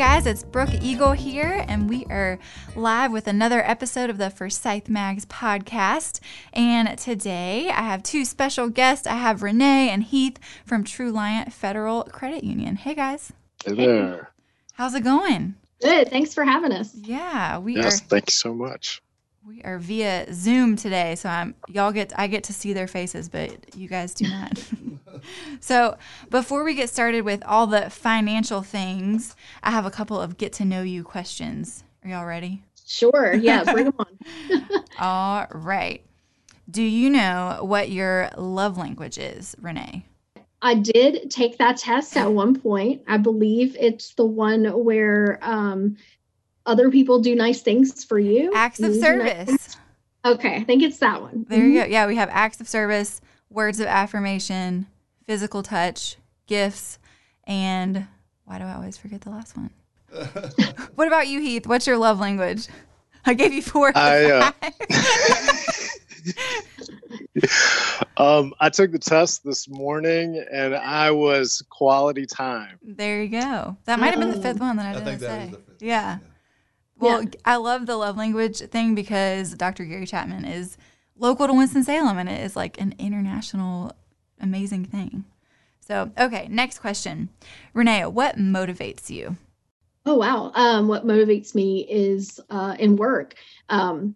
Hey 0.00 0.06
guys, 0.06 0.24
it's 0.24 0.44
Brooke 0.44 0.72
Eagle 0.80 1.12
here, 1.12 1.62
and 1.68 1.86
we 1.86 2.06
are 2.06 2.38
live 2.74 3.12
with 3.12 3.26
another 3.26 3.60
episode 3.62 4.08
of 4.08 4.16
the 4.16 4.30
Forsyth 4.30 4.88
Mags 4.88 5.26
podcast. 5.26 6.20
And 6.54 6.96
today 6.96 7.68
I 7.68 7.82
have 7.82 8.02
two 8.02 8.24
special 8.24 8.70
guests. 8.70 9.06
I 9.06 9.16
have 9.16 9.42
Renee 9.42 9.90
and 9.90 10.02
Heath 10.02 10.38
from 10.64 10.84
Truliant 10.84 11.52
Federal 11.52 12.04
Credit 12.04 12.42
Union. 12.42 12.76
Hey 12.76 12.94
guys. 12.94 13.34
Hey 13.62 13.74
there. 13.74 14.30
How's 14.72 14.94
it 14.94 15.04
going? 15.04 15.56
Good. 15.82 16.08
Thanks 16.08 16.32
for 16.32 16.44
having 16.44 16.72
us. 16.72 16.94
Yeah, 16.94 17.58
we 17.58 17.76
Yes, 17.76 18.00
are 18.00 18.04
thank 18.06 18.28
you 18.28 18.32
so 18.32 18.54
much. 18.54 19.02
we 19.46 19.60
are 19.64 19.78
via 19.78 20.32
Zoom 20.32 20.76
today, 20.76 21.14
so 21.14 21.28
I'm 21.28 21.54
y'all 21.68 21.92
get 21.92 22.18
I 22.18 22.26
get 22.26 22.44
to 22.44 22.54
see 22.54 22.72
their 22.72 22.88
faces, 22.88 23.28
but 23.28 23.76
you 23.76 23.86
guys 23.86 24.14
do 24.14 24.26
not. 24.30 24.64
so 25.60 25.96
before 26.30 26.64
we 26.64 26.74
get 26.74 26.90
started 26.90 27.22
with 27.24 27.42
all 27.44 27.66
the 27.66 27.90
financial 27.90 28.62
things, 28.62 29.36
I 29.62 29.70
have 29.70 29.86
a 29.86 29.90
couple 29.90 30.20
of 30.20 30.36
get 30.36 30.52
to 30.54 30.64
know 30.64 30.82
you 30.82 31.04
questions. 31.04 31.84
Are 32.04 32.10
y'all 32.10 32.24
ready? 32.24 32.62
Sure. 32.86 33.34
Yeah. 33.34 33.62
Bring 33.64 33.84
them 33.84 33.94
on. 33.98 34.84
All 34.98 35.46
right. 35.52 36.02
Do 36.68 36.82
you 36.82 37.10
know 37.10 37.58
what 37.62 37.90
your 37.90 38.30
love 38.36 38.76
language 38.78 39.18
is, 39.18 39.54
Renee? 39.60 40.06
I 40.62 40.74
did 40.74 41.30
take 41.30 41.58
that 41.58 41.78
test 41.78 42.16
at 42.16 42.32
one 42.32 42.58
point. 42.58 43.02
I 43.06 43.16
believe 43.16 43.76
it's 43.78 44.14
the 44.14 44.26
one 44.26 44.64
where 44.84 45.38
um, 45.42 45.96
other 46.66 46.90
people 46.90 47.20
do 47.20 47.34
nice 47.34 47.62
things 47.62 48.04
for 48.04 48.18
you. 48.18 48.52
Acts 48.54 48.80
of 48.80 48.94
You 48.94 49.00
do 49.00 49.16
nice 49.16 49.48
service. 49.48 49.76
Okay. 50.24 50.56
I 50.56 50.64
think 50.64 50.82
it's 50.82 50.98
that 50.98 51.22
one. 51.22 51.46
There 51.48 51.64
you 51.64 51.80
go. 51.80 51.86
Yeah, 51.86 52.06
we 52.06 52.16
have 52.16 52.28
acts 52.30 52.60
of 52.60 52.68
service, 52.68 53.20
words 53.48 53.80
of 53.80 53.86
affirmation, 53.86 54.86
physical 55.30 55.62
touch, 55.62 56.16
gifts, 56.48 56.98
and 57.44 58.08
why 58.46 58.58
do 58.58 58.64
I 58.64 58.74
always 58.74 58.96
forget 58.96 59.20
the 59.20 59.30
last 59.30 59.56
one? 59.56 59.70
what 60.96 61.06
about 61.06 61.28
you, 61.28 61.40
Heath? 61.40 61.68
What's 61.68 61.86
your 61.86 61.98
love 61.98 62.18
language? 62.18 62.66
I 63.24 63.34
gave 63.34 63.52
you 63.52 63.62
four. 63.62 63.92
I, 63.94 64.24
uh, 64.24 64.50
Um, 68.16 68.52
I 68.60 68.68
took 68.70 68.90
the 68.90 68.98
test 68.98 69.44
this 69.44 69.68
morning 69.68 70.44
and 70.52 70.74
I 70.74 71.12
was 71.12 71.62
quality 71.70 72.26
time. 72.26 72.78
there 72.82 73.22
you 73.22 73.28
go. 73.28 73.76
That 73.84 74.00
might 74.00 74.10
have 74.10 74.18
been 74.20 74.32
the 74.32 74.42
fifth 74.42 74.58
one 74.60 74.76
that 74.76 74.86
I, 74.86 74.90
I 74.90 74.92
didn't 74.94 75.06
think 75.06 75.20
say. 75.20 75.26
that 75.28 75.44
is 75.44 75.50
the 75.52 75.56
fifth. 75.58 75.82
Yeah. 75.82 76.18
Well, 76.98 77.22
Yeah. 77.22 77.30
I 77.44 77.56
love 77.56 77.86
the 77.86 77.96
love 77.96 78.16
language 78.18 78.58
thing 78.58 78.94
because 78.96 79.54
Dr. 79.54 79.84
Gary 79.84 80.06
Chapman 80.06 80.44
is 80.44 80.76
local 81.16 81.46
to 81.46 81.54
Winston-Salem 81.54 82.18
and 82.18 82.28
it 82.28 82.40
is 82.40 82.56
like 82.56 82.80
an 82.80 82.94
international 82.98 83.92
amazing 84.40 84.84
thing. 84.84 85.24
So, 85.80 86.10
okay, 86.18 86.46
next 86.50 86.78
question. 86.78 87.30
Renee, 87.74 88.06
what 88.06 88.36
motivates 88.36 89.10
you? 89.10 89.36
Oh 90.06 90.16
wow. 90.16 90.52
Um, 90.54 90.88
what 90.88 91.06
motivates 91.06 91.54
me 91.54 91.86
is 91.88 92.40
uh, 92.48 92.76
in 92.78 92.96
work 92.96 93.34
um, 93.68 94.14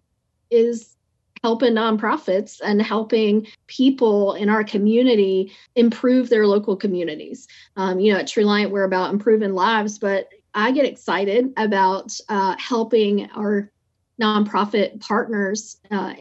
is 0.50 0.94
helping 1.42 1.74
nonprofits 1.74 2.60
and 2.64 2.80
helping 2.80 3.46
people 3.66 4.32
in 4.32 4.48
our 4.48 4.64
community 4.64 5.52
improve 5.74 6.30
their 6.30 6.46
local 6.46 6.74
communities. 6.74 7.48
Um, 7.76 8.00
you 8.00 8.12
know, 8.12 8.20
at 8.20 8.26
Truliant, 8.26 8.70
we're 8.70 8.84
about 8.84 9.12
improving 9.12 9.52
lives, 9.52 9.98
but 9.98 10.30
I 10.54 10.72
get 10.72 10.86
excited 10.86 11.52
about 11.58 12.18
uh, 12.30 12.56
helping 12.58 13.30
our 13.32 13.70
nonprofit 14.18 15.00
partners 15.00 15.76
uh, 15.90 16.14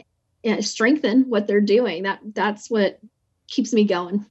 strengthen 0.59 1.29
what 1.29 1.47
they're 1.47 1.61
doing. 1.61 2.03
That 2.03 2.19
that's 2.33 2.69
what 2.69 2.99
keeps 3.53 3.73
me 3.73 3.85
going. 3.85 4.25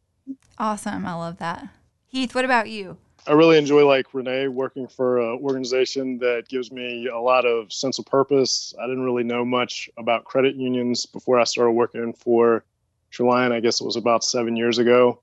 Awesome. 0.58 1.06
I 1.06 1.14
love 1.14 1.38
that. 1.38 1.68
Heath, 2.08 2.34
what 2.34 2.44
about 2.44 2.68
you? 2.68 2.96
I 3.26 3.32
really 3.32 3.56
enjoy 3.56 3.86
like 3.86 4.12
Renee 4.12 4.48
working 4.48 4.88
for 4.88 5.20
an 5.20 5.38
organization 5.42 6.18
that 6.18 6.48
gives 6.48 6.72
me 6.72 7.06
a 7.06 7.18
lot 7.18 7.46
of 7.46 7.72
sense 7.72 8.00
of 8.00 8.06
purpose. 8.06 8.74
I 8.80 8.86
didn't 8.86 9.04
really 9.04 9.22
know 9.22 9.44
much 9.44 9.88
about 9.96 10.24
credit 10.24 10.56
unions 10.56 11.06
before 11.06 11.38
I 11.38 11.44
started 11.44 11.72
working 11.72 12.12
for 12.14 12.64
Truliant. 13.12 13.52
I 13.52 13.60
guess 13.60 13.80
it 13.80 13.84
was 13.84 13.96
about 13.96 14.24
seven 14.24 14.56
years 14.56 14.78
ago, 14.78 15.20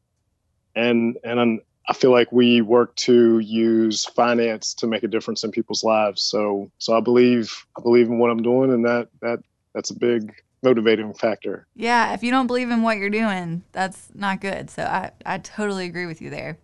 and 0.76 1.18
and 1.24 1.40
I'm, 1.40 1.62
I 1.90 1.94
feel 1.94 2.12
like 2.12 2.32
we 2.32 2.62
work 2.62 2.96
to 2.98 3.40
use 3.40 4.06
finance 4.06 4.76
to 4.76 4.88
make 4.88 5.04
a 5.04 5.08
difference 5.08 5.44
in 5.44 5.52
people's 5.52 5.84
lives. 5.84 6.22
So 6.22 6.72
so 6.78 6.96
I 6.96 7.02
believe 7.02 7.66
I 7.78 7.82
believe 7.82 8.08
in 8.08 8.20
what 8.20 8.30
I'm 8.30 8.44
doing, 8.44 8.72
and 8.72 8.86
that 8.86 9.10
that 9.22 9.40
that's 9.74 9.90
a 9.90 9.96
big 9.96 10.34
motivating 10.62 11.14
factor. 11.14 11.68
Yeah, 11.76 12.14
if 12.14 12.24
you 12.24 12.32
don't 12.32 12.48
believe 12.48 12.70
in 12.70 12.82
what 12.82 12.98
you're 12.98 13.10
doing, 13.10 13.64
that's 13.72 14.10
not 14.14 14.42
good. 14.42 14.70
So 14.70 14.84
I, 14.84 15.12
I 15.26 15.38
totally 15.38 15.86
agree 15.86 16.06
with 16.06 16.22
you 16.22 16.30
there. 16.30 16.58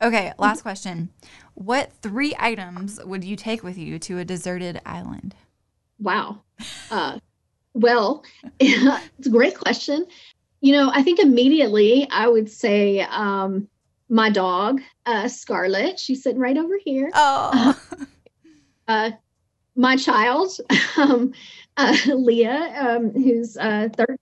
Okay, 0.00 0.32
last 0.38 0.62
question. 0.62 1.08
What 1.54 1.92
three 2.02 2.34
items 2.38 3.02
would 3.04 3.24
you 3.24 3.34
take 3.34 3.62
with 3.64 3.76
you 3.76 3.98
to 4.00 4.18
a 4.18 4.24
deserted 4.24 4.80
island? 4.86 5.34
Wow. 5.98 6.42
Uh, 6.90 7.18
well, 7.74 8.24
it's 8.60 9.26
a 9.26 9.30
great 9.30 9.56
question. 9.56 10.06
You 10.60 10.72
know, 10.72 10.90
I 10.92 11.02
think 11.02 11.20
immediately 11.20 12.08
I 12.10 12.26
would 12.26 12.50
say 12.50 13.00
um, 13.00 13.68
my 14.08 14.30
dog, 14.30 14.80
uh, 15.06 15.28
Scarlett. 15.28 16.00
She's 16.00 16.22
sitting 16.22 16.40
right 16.40 16.56
over 16.56 16.78
here. 16.82 17.10
Oh, 17.14 17.78
Uh, 18.88 19.10
my 19.76 19.96
child, 19.96 20.50
um, 20.96 21.32
uh, 21.78 21.96
Leah, 22.14 22.74
um, 22.78 23.10
who's 23.10 23.56
uh, 23.56 23.88
third. 23.96 24.18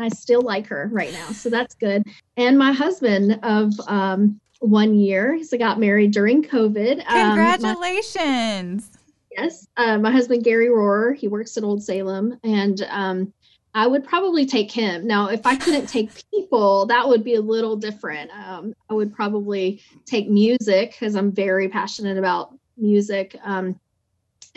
I 0.00 0.10
still 0.10 0.42
like 0.42 0.66
her 0.68 0.88
right 0.92 1.12
now, 1.12 1.30
so 1.30 1.50
that's 1.50 1.74
good. 1.74 2.04
And 2.36 2.56
my 2.56 2.72
husband 2.72 3.40
of 3.42 3.72
um, 3.88 4.40
one 4.60 4.94
year. 4.94 5.34
He's 5.34 5.52
got 5.52 5.78
married 5.78 6.12
during 6.12 6.42
COVID. 6.42 7.04
Um, 7.06 7.14
my- 7.14 7.56
congratulations. 7.56 8.90
Yes, 9.36 9.68
uh, 9.76 9.98
my 9.98 10.10
husband 10.10 10.42
Gary 10.42 10.68
Rohrer, 10.68 11.16
he 11.16 11.28
works 11.28 11.56
at 11.56 11.62
Old 11.62 11.82
Salem, 11.82 12.38
and 12.42 12.84
um, 12.88 13.32
I 13.72 13.86
would 13.86 14.02
probably 14.04 14.46
take 14.46 14.72
him. 14.72 15.06
Now, 15.06 15.28
if 15.28 15.46
I 15.46 15.54
couldn't 15.54 15.86
take 15.88 16.10
people, 16.32 16.86
that 16.86 17.06
would 17.06 17.22
be 17.22 17.34
a 17.34 17.40
little 17.40 17.76
different. 17.76 18.30
Um, 18.32 18.74
I 18.90 18.94
would 18.94 19.14
probably 19.14 19.82
take 20.06 20.28
music 20.28 20.92
because 20.92 21.14
I'm 21.14 21.30
very 21.30 21.68
passionate 21.68 22.18
about 22.18 22.52
music, 22.76 23.36
um, 23.44 23.78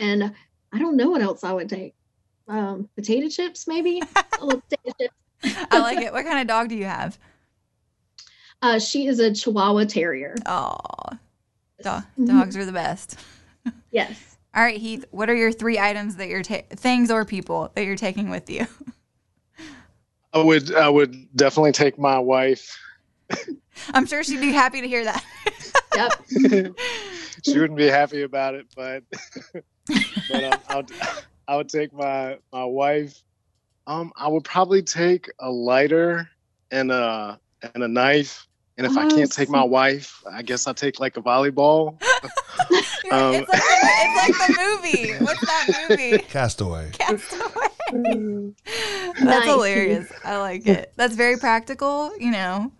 and 0.00 0.34
I 0.72 0.78
don't 0.78 0.96
know 0.96 1.10
what 1.10 1.22
else 1.22 1.44
I 1.44 1.52
would 1.52 1.68
take. 1.68 1.94
Um, 2.52 2.86
potato 2.94 3.30
chips, 3.30 3.66
maybe. 3.66 4.02
A 4.40 4.44
little 4.44 4.60
potato 4.60 4.94
chips. 5.00 5.66
I 5.70 5.78
like 5.80 5.98
it. 6.00 6.12
What 6.12 6.26
kind 6.26 6.38
of 6.38 6.46
dog 6.46 6.68
do 6.68 6.76
you 6.76 6.84
have? 6.84 7.18
Uh, 8.60 8.78
she 8.78 9.06
is 9.06 9.18
a 9.18 9.32
Chihuahua 9.32 9.86
Terrier. 9.86 10.36
Oh, 10.46 10.76
do- 11.82 12.26
dogs 12.26 12.56
are 12.56 12.64
the 12.64 12.72
best. 12.72 13.18
Yes. 13.92 14.38
All 14.56 14.62
right, 14.62 14.80
Heath, 14.80 15.04
what 15.12 15.30
are 15.30 15.36
your 15.36 15.52
three 15.52 15.78
items 15.78 16.16
that 16.16 16.28
you're 16.28 16.42
ta- 16.42 16.62
things 16.70 17.10
or 17.12 17.24
people 17.24 17.70
that 17.74 17.84
you're 17.84 17.94
taking 17.94 18.28
with 18.28 18.50
you? 18.50 18.66
I 20.32 20.42
would 20.42 20.74
I 20.74 20.88
would 20.88 21.14
definitely 21.36 21.70
take 21.72 21.96
my 21.98 22.18
wife. 22.18 22.76
I'm 23.94 24.06
sure 24.06 24.24
she'd 24.24 24.40
be 24.40 24.50
happy 24.50 24.80
to 24.80 24.88
hear 24.88 25.04
that. 25.04 25.24
Yep. 25.94 26.74
she 27.44 27.58
wouldn't 27.58 27.76
be 27.76 27.86
happy 27.86 28.22
about 28.22 28.54
it, 28.54 28.66
but 28.74 29.04
but 30.30 30.44
um, 30.44 30.60
I 30.68 30.76
would 30.76 30.90
I 31.48 31.56
would 31.56 31.68
take 31.68 31.92
my 31.92 32.38
my 32.52 32.64
wife. 32.64 33.22
Um, 33.86 34.12
I 34.16 34.28
would 34.28 34.44
probably 34.44 34.82
take 34.82 35.30
a 35.40 35.50
lighter 35.50 36.28
and 36.70 36.90
a 36.90 37.38
and 37.74 37.82
a 37.82 37.88
knife. 37.88 38.46
And 38.78 38.86
if 38.86 38.96
I 38.96 39.04
Oh, 39.04 39.14
can't 39.14 39.30
take 39.30 39.48
my 39.50 39.62
wife, 39.62 40.22
I 40.30 40.42
guess 40.42 40.66
I'll 40.66 40.74
take 40.74 40.98
like 40.98 41.16
a 41.16 41.22
volleyball. 41.22 42.00
Um, 43.10 43.34
it's, 43.34 43.48
like 43.48 43.60
the, 43.60 43.88
it's 44.00 44.16
like 44.16 44.38
the 44.38 44.56
movie. 44.56 45.12
What's 45.24 45.40
that 45.40 45.88
movie? 45.90 46.18
Castaway. 46.18 46.90
Castaway. 46.92 47.68
That's 47.92 49.20
Nice. 49.20 49.46
hilarious. 49.46 50.12
I 50.24 50.38
like 50.38 50.66
it. 50.66 50.92
That's 50.96 51.14
very 51.14 51.36
practical. 51.36 52.16
You 52.16 52.30
know, 52.30 52.72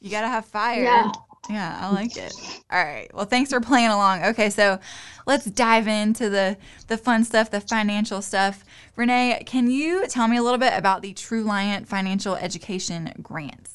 you 0.00 0.10
got 0.10 0.20
to 0.20 0.28
have 0.28 0.44
fire. 0.44 0.84
Yeah. 0.84 1.12
Yeah, 1.48 1.78
I 1.80 1.90
like 1.92 2.16
it. 2.16 2.32
All 2.70 2.84
right. 2.84 3.12
Well, 3.14 3.24
thanks 3.24 3.50
for 3.50 3.60
playing 3.60 3.90
along. 3.90 4.24
Okay, 4.24 4.50
so 4.50 4.78
let's 5.26 5.46
dive 5.46 5.88
into 5.88 6.28
the 6.28 6.56
the 6.88 6.98
fun 6.98 7.24
stuff, 7.24 7.50
the 7.50 7.60
financial 7.60 8.20
stuff. 8.20 8.64
Renee, 8.96 9.42
can 9.46 9.70
you 9.70 10.06
tell 10.06 10.28
me 10.28 10.36
a 10.36 10.42
little 10.42 10.58
bit 10.58 10.74
about 10.76 11.02
the 11.02 11.14
Truliant 11.14 11.86
Financial 11.86 12.36
Education 12.36 13.12
Grants? 13.22 13.74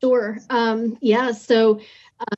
Sure. 0.00 0.38
Um, 0.48 0.96
yeah. 1.00 1.32
So 1.32 1.80
uh, 2.20 2.36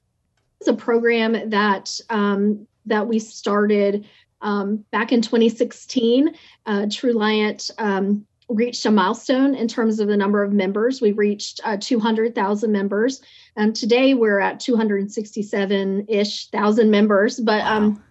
it's 0.61 0.69
a 0.69 0.75
program 0.75 1.50
that 1.50 2.00
um, 2.11 2.66
that 2.87 3.06
we 3.06 3.19
started 3.19 4.06
um, 4.40 4.84
back 4.90 5.12
in 5.12 5.22
2016. 5.22 6.34
Uh, 6.66 6.82
Truliant 6.82 7.70
um, 7.78 8.26
reached 8.49 8.84
a 8.87 8.90
milestone 8.90 9.55
in 9.55 9.69
terms 9.69 10.00
of 10.00 10.08
the 10.08 10.16
number 10.16 10.43
of 10.43 10.52
members. 10.52 11.00
We 11.00 11.12
reached 11.12 11.61
uh, 11.64 11.78
200,000 11.81 12.70
members, 12.70 13.22
and 13.56 13.74
today 13.74 14.14
we're 14.14 14.40
at 14.40 14.60
267 14.60 16.06
ish 16.08 16.48
thousand 16.48 16.90
members. 16.90 17.38
But 17.38 17.62
um, 17.62 18.02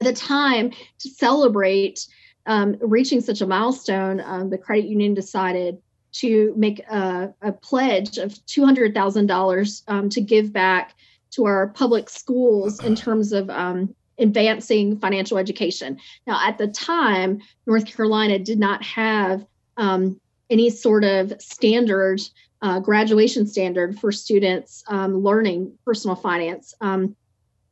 the 0.00 0.12
time 0.12 0.70
to 0.98 1.08
celebrate 1.08 2.06
um, 2.46 2.76
reaching 2.80 3.20
such 3.20 3.40
a 3.40 3.46
milestone, 3.46 4.20
um, 4.20 4.50
the 4.50 4.58
credit 4.58 4.86
union 4.86 5.14
decided 5.14 5.78
to 6.12 6.54
make 6.56 6.80
a, 6.88 7.34
a 7.42 7.52
pledge 7.52 8.18
of 8.18 8.32
$200,000 8.32 9.82
um, 9.88 10.08
to 10.08 10.20
give 10.20 10.52
back 10.52 10.94
to 11.30 11.44
our 11.44 11.68
public 11.68 12.08
schools 12.08 12.82
in 12.82 12.94
terms 12.94 13.32
of 13.32 13.50
um, 13.50 13.94
advancing 14.18 14.98
financial 14.98 15.38
education. 15.38 15.98
Now, 16.26 16.40
at 16.46 16.58
the 16.58 16.68
time, 16.68 17.40
North 17.66 17.86
Carolina 17.86 18.38
did 18.38 18.58
not 18.58 18.82
have 18.82 19.44
um, 19.76 20.20
any 20.50 20.70
sort 20.70 21.04
of 21.04 21.34
standard, 21.40 22.20
uh, 22.62 22.80
graduation 22.80 23.46
standard 23.46 23.98
for 23.98 24.12
students 24.12 24.84
um, 24.88 25.18
learning 25.18 25.72
personal 25.84 26.16
finance. 26.16 26.74
Um, 26.80 27.16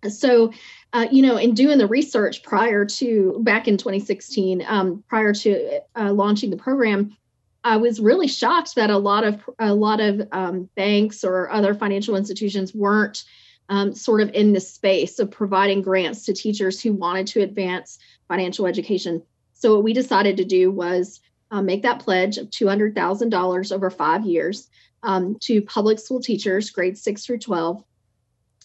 so, 0.09 0.53
uh, 0.93 1.07
you 1.11 1.23
know, 1.23 1.37
in 1.37 1.55
doing 1.55 1.79
the 1.79 1.87
research 1.87 2.43
prior 2.43 2.85
to 2.85 3.39
back 3.43 3.67
in 3.67 3.77
2016, 3.77 4.65
um, 4.67 5.03
prior 5.09 5.33
to 5.35 5.81
uh, 5.97 6.13
launching 6.13 6.51
the 6.51 6.57
program, 6.57 7.17
I 7.65 7.79
was 7.79 7.99
really 7.99 8.29
shocked 8.29 8.77
that 8.77 8.91
a 8.91 8.99
lot 8.99 9.25
of 9.25 9.43
a 9.59 9.75
lot 9.75 10.01
of 10.01 10.29
um, 10.31 10.69
banks 10.77 11.25
or 11.25 11.51
other 11.51 11.75
financial 11.75 12.15
institutions 12.15 12.73
weren't 12.73 13.25
um, 13.69 13.95
sort 13.95 14.21
of 14.21 14.31
in 14.35 14.53
the 14.53 14.61
space 14.61 15.19
of 15.19 15.33
providing 15.33 15.83
grants 15.83 16.27
to 16.27 16.33
teachers 16.33 16.81
who 16.81 16.93
wanted 16.93 17.27
to 17.29 17.43
advance 17.43 17.99
financial 18.29 18.67
education. 18.67 19.23
So 19.55 19.75
what 19.75 19.83
we 19.83 19.93
decided 19.95 20.37
to 20.37 20.45
do 20.45 20.71
was 20.71 21.21
uh, 21.51 21.63
make 21.63 21.83
that 21.83 22.01
pledge 22.01 22.39
of 22.39 22.51
$200,000 22.51 23.73
over 23.73 23.91
five 23.91 24.25
years 24.25 24.69
um, 25.03 25.37
to 25.41 25.63
public 25.63 25.99
school 25.99 26.21
teachers, 26.21 26.71
grades 26.71 27.03
six 27.03 27.25
through 27.25 27.39
12, 27.39 27.85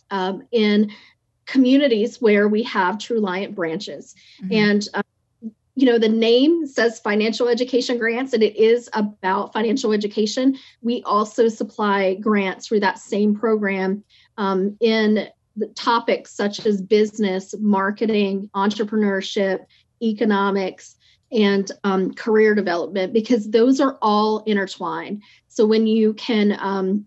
um, 0.09 0.43
in 0.51 0.91
communities 1.45 2.21
where 2.21 2.47
we 2.47 2.63
have 2.63 2.97
Truliant 2.97 3.55
branches. 3.55 4.15
Mm-hmm. 4.41 4.53
And 4.53 4.87
uh, 4.93 5.01
you 5.75 5.85
know 5.85 5.97
the 5.97 6.09
name 6.09 6.67
says 6.67 6.99
financial 6.99 7.47
education 7.47 7.97
grants 7.97 8.33
and 8.33 8.43
it 8.43 8.55
is 8.57 8.89
about 8.93 9.53
financial 9.53 9.93
education 9.93 10.57
we 10.81 11.01
also 11.03 11.47
supply 11.47 12.13
grants 12.15 12.67
through 12.67 12.81
that 12.81 12.99
same 12.99 13.33
program 13.33 14.03
um, 14.37 14.75
in 14.81 15.27
the 15.55 15.67
topics 15.67 16.33
such 16.33 16.65
as 16.65 16.81
business 16.81 17.55
marketing 17.57 18.49
entrepreneurship 18.53 19.65
economics 20.01 20.97
and 21.31 21.71
um, 21.83 22.13
career 22.13 22.55
development 22.55 23.13
because 23.13 23.49
those 23.49 23.79
are 23.79 23.97
all 24.01 24.43
intertwined. 24.43 25.23
So 25.47 25.65
when 25.65 25.87
you 25.87 26.13
can 26.13 26.57
um, 26.59 27.05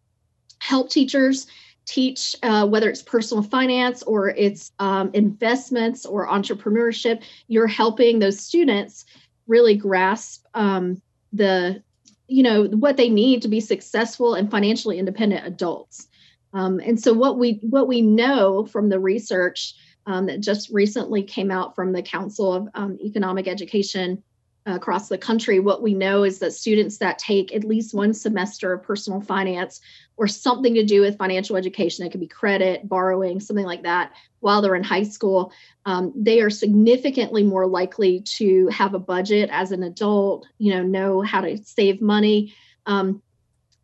help 0.58 0.90
teachers 0.90 1.46
teach 1.86 2.34
uh, 2.42 2.66
whether 2.66 2.88
it's 2.88 3.02
personal 3.02 3.42
finance 3.42 4.02
or 4.02 4.30
it's 4.30 4.72
um, 4.78 5.10
investments 5.12 6.06
or 6.06 6.26
entrepreneurship 6.26 7.22
you're 7.46 7.66
helping 7.66 8.18
those 8.18 8.40
students 8.40 9.04
really 9.46 9.76
grasp 9.76 10.46
um, 10.54 11.02
the 11.34 11.82
you 12.26 12.42
know 12.42 12.64
what 12.64 12.96
they 12.96 13.08
need 13.08 13.42
to 13.42 13.48
be 13.48 13.60
successful 13.60 14.34
and 14.34 14.50
financially 14.50 14.98
independent 14.98 15.46
adults. 15.46 16.08
Um, 16.52 16.80
and 16.80 17.00
so 17.00 17.12
what 17.12 17.38
we 17.38 17.58
what 17.62 17.88
we 17.88 18.00
know 18.00 18.64
from 18.64 18.88
the 18.88 19.00
research 19.00 19.74
um, 20.06 20.26
that 20.26 20.40
just 20.40 20.70
recently 20.70 21.22
came 21.22 21.50
out 21.50 21.74
from 21.74 21.92
the 21.92 22.02
council 22.02 22.52
of 22.52 22.68
um, 22.74 22.98
economic 23.00 23.48
education 23.48 24.22
across 24.66 25.08
the 25.08 25.18
country, 25.18 25.60
what 25.60 25.82
we 25.82 25.92
know 25.92 26.24
is 26.24 26.38
that 26.38 26.52
students 26.52 26.98
that 26.98 27.18
take 27.18 27.54
at 27.54 27.64
least 27.64 27.92
one 27.92 28.14
semester 28.14 28.72
of 28.72 28.82
personal 28.82 29.20
finance 29.20 29.80
or 30.16 30.26
something 30.26 30.74
to 30.74 30.84
do 30.84 31.02
with 31.02 31.18
financial 31.18 31.56
education, 31.56 32.06
it 32.06 32.10
could 32.10 32.20
be 32.20 32.26
credit, 32.26 32.88
borrowing, 32.88 33.40
something 33.40 33.66
like 33.66 33.82
that, 33.82 34.12
while 34.40 34.62
they're 34.62 34.74
in 34.74 34.84
high 34.84 35.02
school, 35.02 35.52
um, 35.84 36.12
they 36.16 36.40
are 36.40 36.50
significantly 36.50 37.42
more 37.42 37.66
likely 37.66 38.20
to 38.20 38.68
have 38.68 38.94
a 38.94 38.98
budget 38.98 39.50
as 39.52 39.70
an 39.70 39.82
adult, 39.82 40.46
you 40.58 40.72
know, 40.72 40.82
know 40.82 41.20
how 41.20 41.40
to 41.42 41.58
save 41.58 42.00
money. 42.00 42.54
Um, 42.86 43.22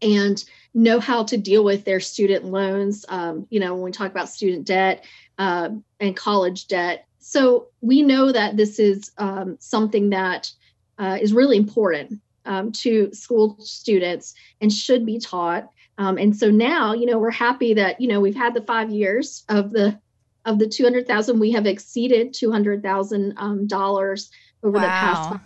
and 0.02 0.42
know 0.72 0.98
how 0.98 1.24
to 1.24 1.36
deal 1.36 1.62
with 1.62 1.84
their 1.84 2.00
student 2.00 2.46
loans. 2.46 3.04
Um, 3.06 3.46
you 3.50 3.60
know, 3.60 3.74
when 3.74 3.82
we 3.82 3.90
talk 3.90 4.10
about 4.10 4.30
student 4.30 4.66
debt 4.66 5.04
uh, 5.40 5.70
and 5.98 6.14
college 6.14 6.68
debt. 6.68 7.06
So 7.18 7.68
we 7.80 8.02
know 8.02 8.30
that 8.30 8.58
this 8.58 8.78
is 8.78 9.10
um, 9.16 9.56
something 9.58 10.10
that 10.10 10.52
uh, 10.98 11.16
is 11.18 11.32
really 11.32 11.56
important 11.56 12.20
um, 12.44 12.72
to 12.72 13.10
school 13.14 13.56
students 13.58 14.34
and 14.60 14.70
should 14.70 15.06
be 15.06 15.18
taught. 15.18 15.70
Um, 15.96 16.18
and 16.18 16.36
so 16.36 16.50
now, 16.50 16.92
you 16.92 17.06
know, 17.06 17.18
we're 17.18 17.30
happy 17.30 17.72
that 17.74 18.00
you 18.02 18.08
know 18.08 18.20
we've 18.20 18.36
had 18.36 18.52
the 18.52 18.60
five 18.60 18.90
years 18.90 19.44
of 19.48 19.70
the 19.70 19.98
of 20.44 20.58
the 20.58 20.68
two 20.68 20.84
hundred 20.84 21.06
thousand. 21.06 21.40
We 21.40 21.52
have 21.52 21.66
exceeded 21.66 22.34
two 22.34 22.52
hundred 22.52 22.82
thousand 22.82 23.34
um, 23.38 23.66
dollars 23.66 24.30
over 24.62 24.76
wow. 24.76 24.82
the 24.82 24.88
past. 24.88 25.30
Five. 25.30 25.40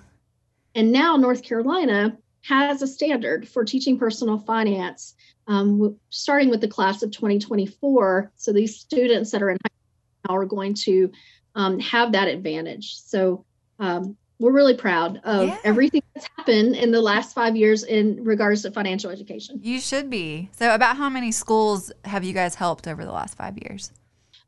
And 0.74 0.90
now 0.90 1.16
North 1.16 1.44
Carolina 1.44 2.18
has 2.42 2.82
a 2.82 2.86
standard 2.88 3.48
for 3.48 3.64
teaching 3.64 3.96
personal 3.96 4.38
finance, 4.38 5.14
um, 5.46 5.96
starting 6.10 6.50
with 6.50 6.60
the 6.60 6.68
class 6.68 7.02
of 7.02 7.12
2024. 7.12 8.32
So 8.34 8.52
these 8.52 8.76
students 8.76 9.30
that 9.30 9.42
are 9.42 9.50
in 9.50 9.56
high 9.56 9.68
school 9.68 9.83
are 10.28 10.44
going 10.44 10.74
to 10.74 11.10
um, 11.54 11.78
have 11.80 12.12
that 12.12 12.28
advantage. 12.28 12.96
So 12.96 13.44
um, 13.78 14.16
we're 14.38 14.52
really 14.52 14.76
proud 14.76 15.20
of 15.24 15.48
yeah. 15.48 15.58
everything 15.64 16.02
that's 16.14 16.28
happened 16.36 16.76
in 16.76 16.90
the 16.90 17.00
last 17.00 17.34
five 17.34 17.56
years 17.56 17.84
in 17.84 18.24
regards 18.24 18.62
to 18.62 18.70
financial 18.70 19.10
education. 19.10 19.60
You 19.62 19.80
should 19.80 20.10
be. 20.10 20.50
So, 20.52 20.74
about 20.74 20.96
how 20.96 21.08
many 21.08 21.30
schools 21.32 21.92
have 22.04 22.24
you 22.24 22.32
guys 22.32 22.54
helped 22.54 22.88
over 22.88 23.04
the 23.04 23.12
last 23.12 23.36
five 23.36 23.56
years? 23.58 23.92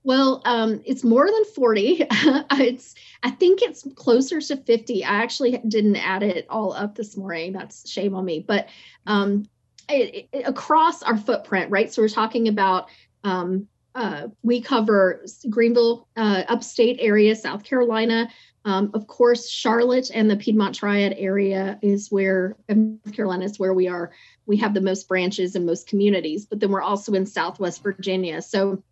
Well, 0.02 0.40
um, 0.44 0.82
it's 0.84 1.02
more 1.02 1.26
than 1.26 1.44
40. 1.46 2.06
it's, 2.10 2.94
I 3.24 3.30
think 3.30 3.60
it's 3.60 3.84
closer 3.96 4.40
to 4.40 4.56
50. 4.56 5.04
I 5.04 5.22
actually 5.22 5.58
didn't 5.66 5.96
add 5.96 6.22
it 6.22 6.46
all 6.48 6.72
up 6.72 6.94
this 6.94 7.16
morning. 7.16 7.52
That's 7.52 7.90
shame 7.90 8.14
on 8.14 8.24
me. 8.24 8.44
But 8.46 8.68
um, 9.06 9.48
it, 9.88 10.28
it, 10.32 10.42
across 10.46 11.02
our 11.02 11.16
footprint, 11.16 11.72
right? 11.72 11.92
So 11.92 12.02
we're 12.02 12.08
talking 12.08 12.46
about 12.46 12.88
um, 13.24 13.66
uh, 13.96 14.28
we 14.42 14.60
cover 14.60 15.24
Greenville, 15.50 16.06
uh, 16.16 16.44
upstate 16.48 16.98
area, 17.00 17.34
South 17.34 17.64
Carolina, 17.64 18.28
um, 18.66 18.90
of 18.94 19.06
course, 19.06 19.48
Charlotte 19.48 20.10
and 20.12 20.28
the 20.28 20.36
Piedmont 20.36 20.74
Triad 20.74 21.14
area 21.16 21.78
is 21.82 22.10
where 22.10 22.56
North 22.68 23.12
Carolina 23.14 23.44
is 23.44 23.60
where 23.60 23.72
we 23.72 23.86
are. 23.86 24.10
We 24.44 24.56
have 24.56 24.74
the 24.74 24.80
most 24.80 25.06
branches 25.06 25.54
and 25.54 25.64
most 25.64 25.88
communities, 25.88 26.46
but 26.46 26.58
then 26.58 26.72
we're 26.72 26.82
also 26.82 27.12
in 27.14 27.26
Southwest 27.26 27.84
Virginia. 27.84 28.42
So, 28.42 28.82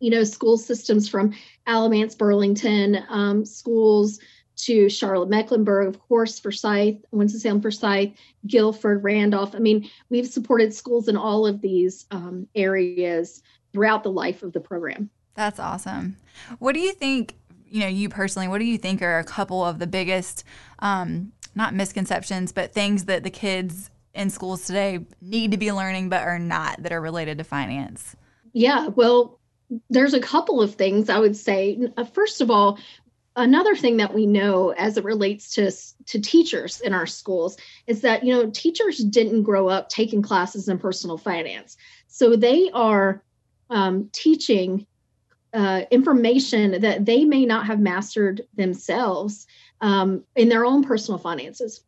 you 0.00 0.10
know, 0.10 0.24
school 0.24 0.58
systems 0.58 1.08
from 1.08 1.34
Alamance, 1.68 2.16
Burlington, 2.16 2.98
um, 3.08 3.44
schools 3.44 4.18
to 4.56 4.88
Charlotte 4.88 5.28
Mecklenburg, 5.28 5.86
of 5.86 6.00
course, 6.00 6.40
Forsyth, 6.40 7.04
Winston-Salem, 7.12 7.62
Forsyth, 7.62 8.12
Guilford, 8.44 9.04
Randolph. 9.04 9.54
I 9.54 9.60
mean, 9.60 9.88
we've 10.10 10.26
supported 10.26 10.74
schools 10.74 11.06
in 11.06 11.16
all 11.16 11.46
of 11.46 11.60
these 11.60 12.06
um, 12.10 12.48
areas 12.56 13.40
throughout 13.76 14.02
the 14.02 14.10
life 14.10 14.42
of 14.42 14.54
the 14.54 14.60
program. 14.60 15.10
That's 15.34 15.60
awesome. 15.60 16.16
What 16.60 16.72
do 16.72 16.80
you 16.80 16.92
think 16.92 17.34
you 17.68 17.80
know, 17.80 17.88
you 17.88 18.08
personally, 18.08 18.48
what 18.48 18.58
do 18.58 18.64
you 18.64 18.78
think 18.78 19.02
are 19.02 19.18
a 19.18 19.24
couple 19.24 19.62
of 19.62 19.78
the 19.78 19.86
biggest, 19.86 20.44
um, 20.78 21.32
not 21.54 21.74
misconceptions, 21.74 22.52
but 22.52 22.72
things 22.72 23.04
that 23.04 23.22
the 23.22 23.28
kids 23.28 23.90
in 24.14 24.30
schools 24.30 24.64
today 24.64 25.00
need 25.20 25.50
to 25.50 25.58
be 25.58 25.72
learning 25.72 26.08
but 26.08 26.22
are 26.22 26.38
not 26.38 26.82
that 26.84 26.92
are 26.92 27.00
related 27.00 27.36
to 27.36 27.44
finance? 27.44 28.16
Yeah, 28.54 28.86
well, 28.86 29.40
there's 29.90 30.14
a 30.14 30.20
couple 30.20 30.62
of 30.62 30.76
things 30.76 31.10
I 31.10 31.18
would 31.18 31.36
say. 31.36 31.78
Uh, 31.98 32.04
first 32.04 32.40
of 32.40 32.50
all, 32.50 32.78
another 33.34 33.76
thing 33.76 33.98
that 33.98 34.14
we 34.14 34.26
know 34.26 34.70
as 34.70 34.96
it 34.96 35.04
relates 35.04 35.56
to 35.56 35.70
to 36.06 36.20
teachers 36.20 36.80
in 36.80 36.94
our 36.94 37.06
schools 37.06 37.58
is 37.86 38.00
that 38.02 38.24
you 38.24 38.32
know 38.32 38.48
teachers 38.48 38.96
didn't 38.96 39.42
grow 39.42 39.68
up 39.68 39.90
taking 39.90 40.22
classes 40.22 40.68
in 40.68 40.78
personal 40.78 41.18
finance 41.18 41.76
so 42.08 42.34
they 42.34 42.70
are 42.72 43.22
um, 43.70 44.08
teaching 44.12 44.86
uh, 45.52 45.82
information 45.90 46.80
that 46.82 47.04
they 47.04 47.24
may 47.24 47.46
not 47.46 47.66
have 47.66 47.80
mastered 47.80 48.42
themselves 48.54 49.46
um, 49.80 50.24
in 50.34 50.48
their 50.48 50.64
own 50.64 50.84
personal 50.84 51.18
finances. 51.18 51.82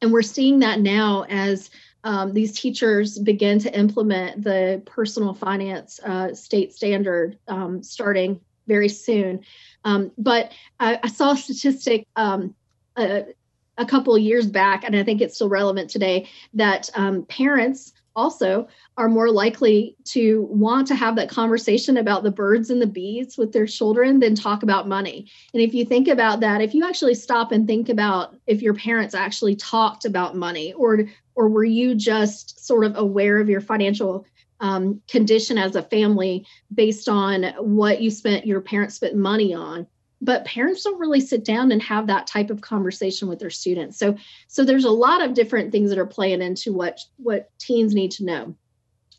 And 0.00 0.12
we're 0.12 0.22
seeing 0.22 0.60
that 0.60 0.80
now 0.80 1.24
as 1.28 1.70
um, 2.04 2.32
these 2.32 2.58
teachers 2.58 3.18
begin 3.18 3.58
to 3.60 3.76
implement 3.76 4.44
the 4.44 4.82
personal 4.86 5.34
finance 5.34 5.98
uh, 6.04 6.34
state 6.34 6.72
standard 6.72 7.38
um, 7.48 7.82
starting 7.82 8.40
very 8.66 8.88
soon. 8.88 9.40
Um, 9.84 10.12
but 10.16 10.52
I, 10.78 11.00
I, 11.02 11.08
saw 11.08 11.32
a 11.32 11.36
statistic 11.36 12.06
um, 12.16 12.54
a, 12.96 13.24
a 13.78 13.86
couple 13.86 14.16
years 14.18 14.46
back, 14.46 14.84
and 14.84 14.96
I 14.96 15.02
think 15.02 15.20
it's 15.20 15.34
still 15.34 15.48
relevant 15.48 15.90
today, 15.90 16.28
that 16.54 16.90
um, 16.94 17.24
parents 17.24 17.92
also 18.16 18.66
are 18.96 19.08
more 19.08 19.30
likely 19.30 19.96
to 20.04 20.48
want 20.50 20.88
to 20.88 20.94
have 20.96 21.16
that 21.16 21.28
conversation 21.28 21.98
about 21.98 22.22
the 22.22 22.30
birds 22.30 22.70
and 22.70 22.82
the 22.82 22.86
bees 22.86 23.36
with 23.36 23.52
their 23.52 23.66
children 23.66 24.18
than 24.18 24.34
talk 24.34 24.62
about 24.62 24.88
money. 24.88 25.30
And 25.52 25.62
if 25.62 25.74
you 25.74 25.84
think 25.84 26.08
about 26.08 26.40
that, 26.40 26.62
if 26.62 26.74
you 26.74 26.84
actually 26.84 27.14
stop 27.14 27.52
and 27.52 27.66
think 27.66 27.88
about 27.88 28.34
if 28.46 28.62
your 28.62 28.74
parents 28.74 29.14
actually 29.14 29.54
talked 29.54 30.04
about 30.04 30.34
money 30.34 30.72
or 30.72 31.04
or 31.34 31.50
were 31.50 31.64
you 31.64 31.94
just 31.94 32.66
sort 32.66 32.84
of 32.84 32.96
aware 32.96 33.38
of 33.38 33.50
your 33.50 33.60
financial 33.60 34.24
um, 34.58 35.02
condition 35.06 35.58
as 35.58 35.76
a 35.76 35.82
family 35.82 36.46
based 36.74 37.10
on 37.10 37.44
what 37.58 38.00
you 38.00 38.10
spent 38.10 38.46
your 38.46 38.62
parents 38.62 38.94
spent 38.94 39.14
money 39.14 39.52
on 39.52 39.86
but 40.20 40.44
parents 40.44 40.82
don't 40.82 40.98
really 41.00 41.20
sit 41.20 41.44
down 41.44 41.72
and 41.72 41.82
have 41.82 42.06
that 42.06 42.26
type 42.26 42.50
of 42.50 42.60
conversation 42.60 43.28
with 43.28 43.38
their 43.38 43.50
students. 43.50 43.98
So 43.98 44.16
so 44.48 44.64
there's 44.64 44.84
a 44.84 44.90
lot 44.90 45.22
of 45.22 45.34
different 45.34 45.72
things 45.72 45.90
that 45.90 45.98
are 45.98 46.06
playing 46.06 46.42
into 46.42 46.72
what 46.72 47.00
what 47.16 47.50
teens 47.58 47.94
need 47.94 48.12
to 48.12 48.24
know. 48.24 48.54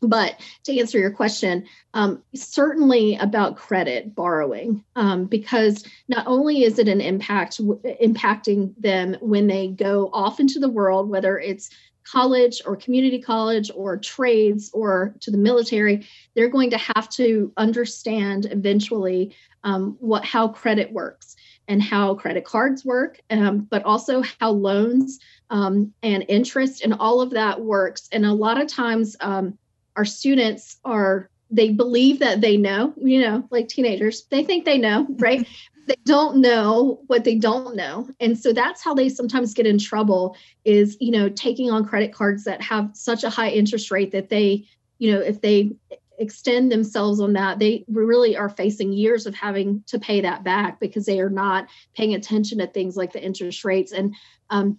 But 0.00 0.40
to 0.64 0.78
answer 0.78 0.98
your 0.98 1.10
question, 1.10 1.66
um, 1.92 2.22
certainly 2.34 3.16
about 3.16 3.56
credit 3.56 4.14
borrowing, 4.14 4.84
um, 4.94 5.26
because 5.26 5.84
not 6.06 6.26
only 6.26 6.62
is 6.62 6.78
it 6.78 6.88
an 6.88 7.00
impact 7.00 7.58
w- 7.58 7.80
impacting 8.00 8.74
them 8.78 9.16
when 9.20 9.48
they 9.48 9.68
go 9.68 10.08
off 10.12 10.38
into 10.38 10.60
the 10.60 10.68
world, 10.68 11.08
whether 11.08 11.38
it's 11.38 11.70
college 12.10 12.62
or 12.64 12.76
community 12.76 13.20
college 13.20 13.70
or 13.74 13.96
trades 13.96 14.70
or 14.72 15.14
to 15.20 15.30
the 15.30 15.38
military, 15.38 16.06
they're 16.34 16.48
going 16.48 16.70
to 16.70 16.78
have 16.78 17.08
to 17.10 17.52
understand 17.56 18.46
eventually 18.50 19.34
um, 19.64 19.96
what 20.00 20.24
how 20.24 20.48
credit 20.48 20.92
works 20.92 21.36
and 21.66 21.82
how 21.82 22.14
credit 22.14 22.44
cards 22.44 22.84
work, 22.84 23.20
um, 23.30 23.60
but 23.70 23.84
also 23.84 24.22
how 24.40 24.50
loans 24.50 25.18
um, 25.50 25.92
and 26.02 26.24
interest 26.28 26.82
and 26.82 26.94
all 26.94 27.20
of 27.20 27.30
that 27.30 27.60
works. 27.60 28.08
And 28.12 28.24
a 28.24 28.32
lot 28.32 28.60
of 28.60 28.68
times 28.68 29.16
um, 29.20 29.58
our 29.96 30.04
students 30.04 30.78
are 30.84 31.28
they 31.50 31.70
believe 31.70 32.18
that 32.18 32.40
they 32.40 32.56
know 32.56 32.92
you 32.96 33.22
know 33.22 33.42
like 33.50 33.68
teenagers 33.68 34.24
they 34.30 34.44
think 34.44 34.66
they 34.66 34.76
know 34.76 35.06
right 35.18 35.48
they 35.88 35.96
don't 36.04 36.36
know 36.36 37.02
what 37.06 37.24
they 37.24 37.34
don't 37.34 37.74
know 37.74 38.08
and 38.20 38.38
so 38.38 38.52
that's 38.52 38.82
how 38.82 38.94
they 38.94 39.08
sometimes 39.08 39.54
get 39.54 39.66
in 39.66 39.78
trouble 39.78 40.36
is 40.64 40.96
you 41.00 41.10
know 41.10 41.28
taking 41.28 41.70
on 41.70 41.84
credit 41.84 42.12
cards 42.12 42.44
that 42.44 42.62
have 42.62 42.90
such 42.94 43.24
a 43.24 43.30
high 43.30 43.50
interest 43.50 43.90
rate 43.90 44.12
that 44.12 44.28
they 44.28 44.64
you 44.98 45.12
know 45.12 45.20
if 45.20 45.40
they 45.40 45.72
extend 46.18 46.70
themselves 46.70 47.20
on 47.20 47.32
that 47.34 47.58
they 47.58 47.84
really 47.88 48.36
are 48.36 48.48
facing 48.48 48.92
years 48.92 49.26
of 49.26 49.34
having 49.34 49.82
to 49.86 49.98
pay 49.98 50.20
that 50.20 50.42
back 50.42 50.80
because 50.80 51.06
they 51.06 51.20
are 51.20 51.30
not 51.30 51.68
paying 51.96 52.14
attention 52.14 52.58
to 52.58 52.66
things 52.66 52.96
like 52.96 53.12
the 53.12 53.22
interest 53.22 53.64
rates 53.64 53.92
and 53.92 54.14
um, 54.50 54.78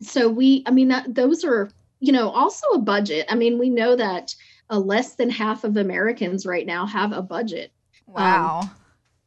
so 0.00 0.28
we 0.28 0.62
i 0.66 0.70
mean 0.70 0.88
that 0.88 1.12
those 1.14 1.44
are 1.44 1.70
you 2.00 2.12
know, 2.12 2.30
also 2.30 2.66
a 2.68 2.78
budget. 2.78 3.26
I 3.28 3.34
mean, 3.36 3.58
we 3.58 3.70
know 3.70 3.94
that 3.94 4.34
uh, 4.70 4.78
less 4.78 5.14
than 5.14 5.30
half 5.30 5.64
of 5.64 5.76
Americans 5.76 6.46
right 6.46 6.66
now 6.66 6.86
have 6.86 7.12
a 7.12 7.22
budget. 7.22 7.72
Wow. 8.06 8.60
Um, 8.62 8.70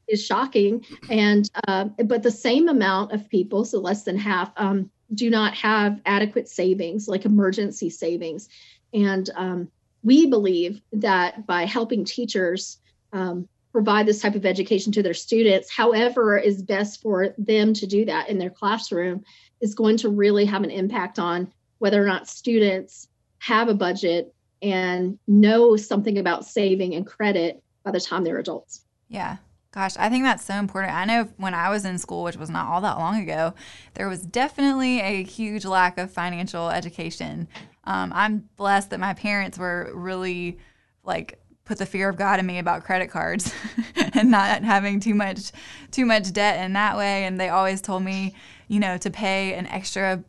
is 0.07 0.25
shocking. 0.25 0.85
And, 1.09 1.49
uh, 1.67 1.85
but 2.05 2.23
the 2.23 2.31
same 2.31 2.69
amount 2.69 3.11
of 3.11 3.29
people, 3.29 3.65
so 3.65 3.79
less 3.79 4.03
than 4.03 4.17
half, 4.17 4.51
um, 4.57 4.89
do 5.13 5.29
not 5.29 5.53
have 5.55 6.01
adequate 6.05 6.49
savings, 6.49 7.07
like 7.07 7.25
emergency 7.25 7.89
savings. 7.89 8.49
And 8.93 9.29
um, 9.35 9.67
we 10.03 10.25
believe 10.27 10.81
that 10.93 11.45
by 11.45 11.65
helping 11.65 12.05
teachers 12.05 12.77
um, 13.11 13.47
provide 13.71 14.05
this 14.05 14.21
type 14.21 14.35
of 14.35 14.45
education 14.45 14.91
to 14.93 15.03
their 15.03 15.13
students, 15.13 15.71
however 15.71 16.37
is 16.37 16.61
best 16.61 17.01
for 17.01 17.33
them 17.37 17.73
to 17.73 17.87
do 17.87 18.05
that 18.05 18.29
in 18.29 18.37
their 18.37 18.49
classroom, 18.49 19.23
is 19.61 19.75
going 19.75 19.97
to 19.97 20.09
really 20.09 20.45
have 20.45 20.63
an 20.63 20.71
impact 20.71 21.19
on 21.19 21.51
whether 21.79 22.01
or 22.01 22.05
not 22.05 22.27
students 22.27 23.07
have 23.39 23.67
a 23.67 23.73
budget 23.73 24.33
and 24.61 25.19
know 25.27 25.75
something 25.75 26.17
about 26.17 26.45
saving 26.45 26.95
and 26.95 27.05
credit 27.05 27.61
by 27.83 27.91
the 27.91 27.99
time 27.99 28.23
they're 28.23 28.39
adults. 28.39 28.85
Yeah. 29.09 29.37
Gosh, 29.73 29.97
I 29.97 30.07
think 30.09 30.23
that's 30.23 30.45
so 30.45 30.53
important. 30.53 30.93
I 30.93 31.03
know 31.05 31.29
when 31.37 31.55
I 31.55 31.71
was 31.71 31.83
in 31.83 31.97
school, 31.97 32.21
which 32.23 32.37
was 32.37 32.51
not 32.51 32.67
all 32.67 32.81
that 32.81 32.99
long 32.99 33.19
ago, 33.19 33.55
there 33.95 34.07
was 34.07 34.21
definitely 34.21 35.01
a 35.01 35.23
huge 35.23 35.65
lack 35.65 35.97
of 35.97 36.11
financial 36.11 36.69
education. 36.69 37.47
Um, 37.85 38.13
I'm 38.13 38.47
blessed 38.55 38.91
that 38.91 38.99
my 38.99 39.15
parents 39.15 39.57
were 39.57 39.89
really 39.95 40.59
like 41.03 41.39
put 41.65 41.79
the 41.79 41.87
fear 41.87 42.07
of 42.07 42.17
God 42.17 42.39
in 42.39 42.45
me 42.45 42.59
about 42.59 42.83
credit 42.83 43.09
cards 43.09 43.51
and 44.13 44.29
not 44.29 44.63
having 44.63 44.99
too 44.99 45.15
much 45.15 45.51
too 45.89 46.05
much 46.05 46.31
debt 46.31 46.63
in 46.63 46.73
that 46.73 46.95
way. 46.95 47.23
And 47.23 47.39
they 47.39 47.49
always 47.49 47.81
told 47.81 48.03
me, 48.03 48.35
you 48.67 48.79
know, 48.79 48.97
to 48.99 49.09
pay 49.09 49.55
an 49.55 49.65
extra 49.65 50.23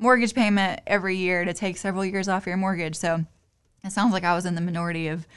mortgage 0.00 0.34
payment 0.34 0.80
every 0.84 1.16
year 1.16 1.44
to 1.44 1.54
take 1.54 1.76
several 1.76 2.04
years 2.04 2.28
off 2.28 2.44
your 2.44 2.56
mortgage. 2.56 2.96
So 2.96 3.24
it 3.84 3.92
sounds 3.92 4.12
like 4.12 4.24
I 4.24 4.34
was 4.34 4.46
in 4.46 4.56
the 4.56 4.60
minority 4.60 5.06
of 5.06 5.28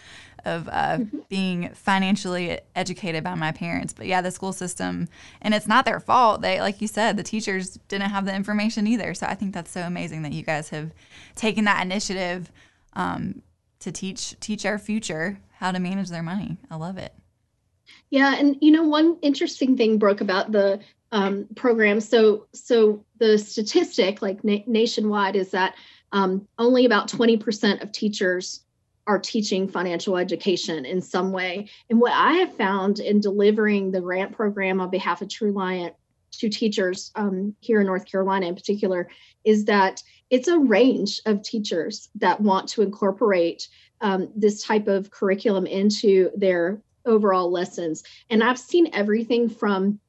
of 0.45 0.67
uh, 0.67 0.97
mm-hmm. 0.97 1.19
being 1.29 1.69
financially 1.73 2.59
educated 2.75 3.23
by 3.23 3.35
my 3.35 3.51
parents. 3.51 3.93
But 3.93 4.07
yeah, 4.07 4.21
the 4.21 4.31
school 4.31 4.53
system, 4.53 5.07
and 5.41 5.53
it's 5.53 5.67
not 5.67 5.85
their 5.85 5.99
fault. 5.99 6.41
They, 6.41 6.59
like 6.59 6.81
you 6.81 6.87
said, 6.87 7.17
the 7.17 7.23
teachers 7.23 7.79
didn't 7.87 8.09
have 8.09 8.25
the 8.25 8.35
information 8.35 8.87
either. 8.87 9.13
So 9.13 9.27
I 9.27 9.35
think 9.35 9.53
that's 9.53 9.71
so 9.71 9.81
amazing 9.81 10.23
that 10.23 10.33
you 10.33 10.43
guys 10.43 10.69
have 10.69 10.91
taken 11.35 11.65
that 11.65 11.83
initiative 11.83 12.51
um, 12.93 13.41
to 13.79 13.91
teach 13.91 14.39
teach 14.39 14.65
our 14.65 14.77
future 14.77 15.39
how 15.59 15.71
to 15.71 15.79
manage 15.79 16.09
their 16.09 16.23
money. 16.23 16.57
I 16.69 16.75
love 16.75 16.97
it. 16.97 17.13
Yeah, 18.09 18.35
and 18.35 18.57
you 18.61 18.71
know 18.71 18.83
one 18.83 19.17
interesting 19.21 19.77
thing, 19.77 19.97
Brooke, 19.97 20.21
about 20.21 20.51
the 20.51 20.79
um, 21.13 21.47
programs. 21.55 22.09
So, 22.09 22.47
so 22.53 23.05
the 23.19 23.37
statistic, 23.37 24.21
like 24.21 24.43
na- 24.43 24.63
nationwide, 24.65 25.35
is 25.35 25.51
that 25.51 25.75
um, 26.11 26.47
only 26.57 26.85
about 26.85 27.07
20% 27.09 27.83
of 27.83 27.91
teachers 27.91 28.62
are 29.05 29.19
teaching 29.19 29.67
financial 29.67 30.17
education 30.17 30.85
in 30.85 31.01
some 31.01 31.31
way. 31.31 31.69
And 31.89 31.99
what 31.99 32.13
I 32.13 32.33
have 32.33 32.55
found 32.55 32.99
in 32.99 33.19
delivering 33.19 33.91
the 33.91 34.01
grant 34.01 34.33
program 34.33 34.79
on 34.79 34.89
behalf 34.89 35.21
of 35.21 35.27
Truliant 35.27 35.93
to 36.39 36.49
teachers 36.49 37.11
um, 37.15 37.55
here 37.59 37.81
in 37.81 37.85
North 37.87 38.05
Carolina 38.05 38.47
in 38.47 38.55
particular 38.55 39.09
is 39.43 39.65
that 39.65 40.01
it's 40.29 40.47
a 40.47 40.57
range 40.57 41.21
of 41.25 41.43
teachers 41.43 42.09
that 42.15 42.41
want 42.41 42.69
to 42.69 42.81
incorporate 42.81 43.67
um, 44.01 44.29
this 44.35 44.63
type 44.63 44.87
of 44.87 45.11
curriculum 45.11 45.65
into 45.65 46.31
their 46.35 46.81
overall 47.05 47.51
lessons. 47.51 48.03
And 48.29 48.43
I've 48.43 48.59
seen 48.59 48.89
everything 48.93 49.49
from 49.49 49.99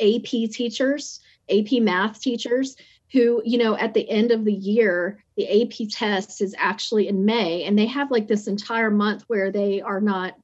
AP 0.00 0.50
teachers, 0.50 1.20
AP 1.50 1.80
math 1.80 2.20
teachers 2.20 2.76
who, 3.12 3.42
you 3.44 3.58
know, 3.58 3.76
at 3.76 3.94
the 3.94 4.08
end 4.08 4.32
of 4.32 4.44
the 4.44 4.52
year, 4.52 5.22
the 5.36 5.62
AP 5.62 5.88
test 5.90 6.40
is 6.40 6.54
actually 6.58 7.08
in 7.08 7.24
May, 7.24 7.64
and 7.64 7.78
they 7.78 7.86
have 7.86 8.10
like 8.10 8.26
this 8.26 8.46
entire 8.46 8.90
month 8.90 9.24
where 9.28 9.50
they 9.50 9.80
are 9.80 10.00
not, 10.00 10.34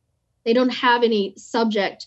they 0.45 0.52
don't 0.52 0.73
have 0.73 1.02
any 1.02 1.35
subject 1.37 2.07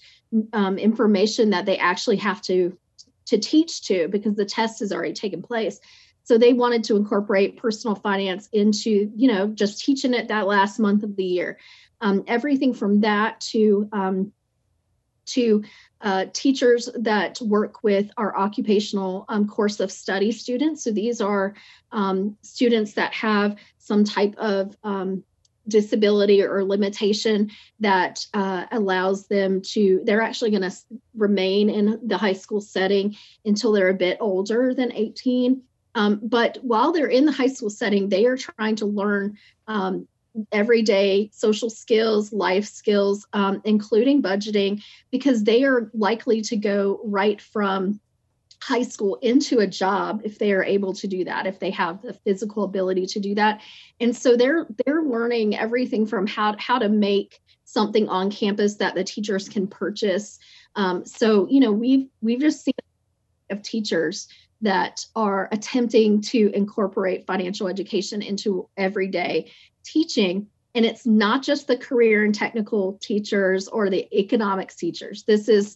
um, 0.53 0.77
information 0.77 1.51
that 1.51 1.65
they 1.65 1.77
actually 1.77 2.17
have 2.17 2.41
to 2.43 2.77
to 3.25 3.37
teach 3.39 3.81
to 3.87 4.07
because 4.07 4.35
the 4.35 4.45
test 4.45 4.79
has 4.79 4.91
already 4.91 5.13
taken 5.13 5.41
place. 5.41 5.79
So 6.23 6.37
they 6.37 6.53
wanted 6.53 6.83
to 6.85 6.95
incorporate 6.95 7.57
personal 7.57 7.95
finance 7.95 8.49
into, 8.51 9.11
you 9.15 9.27
know, 9.27 9.47
just 9.47 9.83
teaching 9.83 10.13
it 10.13 10.27
that 10.27 10.47
last 10.47 10.79
month 10.79 11.03
of 11.03 11.15
the 11.15 11.23
year. 11.23 11.57
Um, 12.01 12.23
everything 12.27 12.73
from 12.73 13.01
that 13.01 13.41
to 13.51 13.89
um, 13.91 14.31
to 15.25 15.63
uh, 16.01 16.25
teachers 16.33 16.89
that 16.95 17.39
work 17.41 17.83
with 17.83 18.11
our 18.17 18.37
occupational 18.37 19.25
um, 19.27 19.47
course 19.47 19.79
of 19.79 19.91
study 19.91 20.31
students. 20.31 20.83
So 20.83 20.91
these 20.91 21.21
are 21.21 21.55
um, 21.91 22.37
students 22.41 22.93
that 22.93 23.13
have 23.13 23.57
some 23.79 24.03
type 24.03 24.35
of 24.37 24.75
um, 24.83 25.23
disability 25.67 26.43
or 26.43 26.63
limitation 26.63 27.51
that 27.79 28.25
uh, 28.33 28.65
allows 28.71 29.27
them 29.27 29.61
to, 29.61 30.01
they're 30.03 30.21
actually 30.21 30.51
going 30.51 30.69
to 30.69 30.75
remain 31.15 31.69
in 31.69 31.99
the 32.03 32.17
high 32.17 32.33
school 32.33 32.61
setting 32.61 33.15
until 33.43 33.71
they're 33.71 33.89
a 33.89 33.93
bit 33.93 34.17
older 34.19 34.73
than 34.73 34.91
18. 34.91 35.61
Um, 35.95 36.19
but 36.21 36.59
while 36.61 36.91
they're 36.91 37.07
in 37.07 37.25
the 37.25 37.31
high 37.31 37.47
school 37.47 37.69
setting, 37.69 38.09
they 38.09 38.25
are 38.25 38.37
trying 38.37 38.75
to 38.77 38.85
learn 38.85 39.37
um, 39.67 40.07
everyday 40.51 41.29
social 41.33 41.69
skills, 41.69 42.33
life 42.33 42.65
skills, 42.65 43.25
um, 43.33 43.61
including 43.65 44.21
budgeting, 44.21 44.81
because 45.11 45.43
they 45.43 45.63
are 45.63 45.89
likely 45.93 46.41
to 46.41 46.57
go 46.57 46.99
right 47.03 47.41
from 47.41 47.99
high 48.61 48.81
school 48.81 49.15
into 49.21 49.59
a 49.59 49.67
job 49.67 50.21
if 50.23 50.39
they 50.39 50.51
are 50.51 50.63
able 50.63 50.93
to 50.93 51.07
do 51.07 51.23
that 51.25 51.45
if 51.45 51.59
they 51.59 51.69
have 51.69 52.01
the 52.01 52.13
physical 52.13 52.63
ability 52.63 53.05
to 53.05 53.19
do 53.19 53.35
that. 53.35 53.61
And 53.99 54.15
so 54.15 54.35
they're 54.35 54.65
they're 54.85 55.03
learning 55.03 55.55
everything 55.55 56.07
from 56.07 56.25
how 56.25 56.55
how 56.57 56.79
to 56.79 56.89
make 56.89 57.41
something 57.65 58.09
on 58.09 58.31
campus 58.31 58.75
that 58.75 58.95
the 58.95 59.03
teachers 59.03 59.49
can 59.49 59.67
purchase. 59.67 60.39
Um, 60.75 61.05
so 61.05 61.47
you 61.49 61.59
know 61.59 61.71
we've 61.71 62.07
we've 62.21 62.39
just 62.39 62.63
seen 62.63 62.73
of 63.51 63.61
teachers 63.61 64.27
that 64.61 65.05
are 65.15 65.47
attempting 65.51 66.21
to 66.21 66.51
incorporate 66.55 67.27
financial 67.27 67.67
education 67.67 68.21
into 68.21 68.67
everyday 68.77 69.51
teaching 69.85 70.47
and 70.73 70.85
it's 70.85 71.05
not 71.05 71.41
just 71.41 71.67
the 71.67 71.77
career 71.77 72.25
and 72.25 72.35
technical 72.35 72.97
teachers 73.01 73.67
or 73.67 73.89
the 73.89 74.07
economics 74.17 74.75
teachers 74.75 75.23
this 75.23 75.47
is 75.47 75.75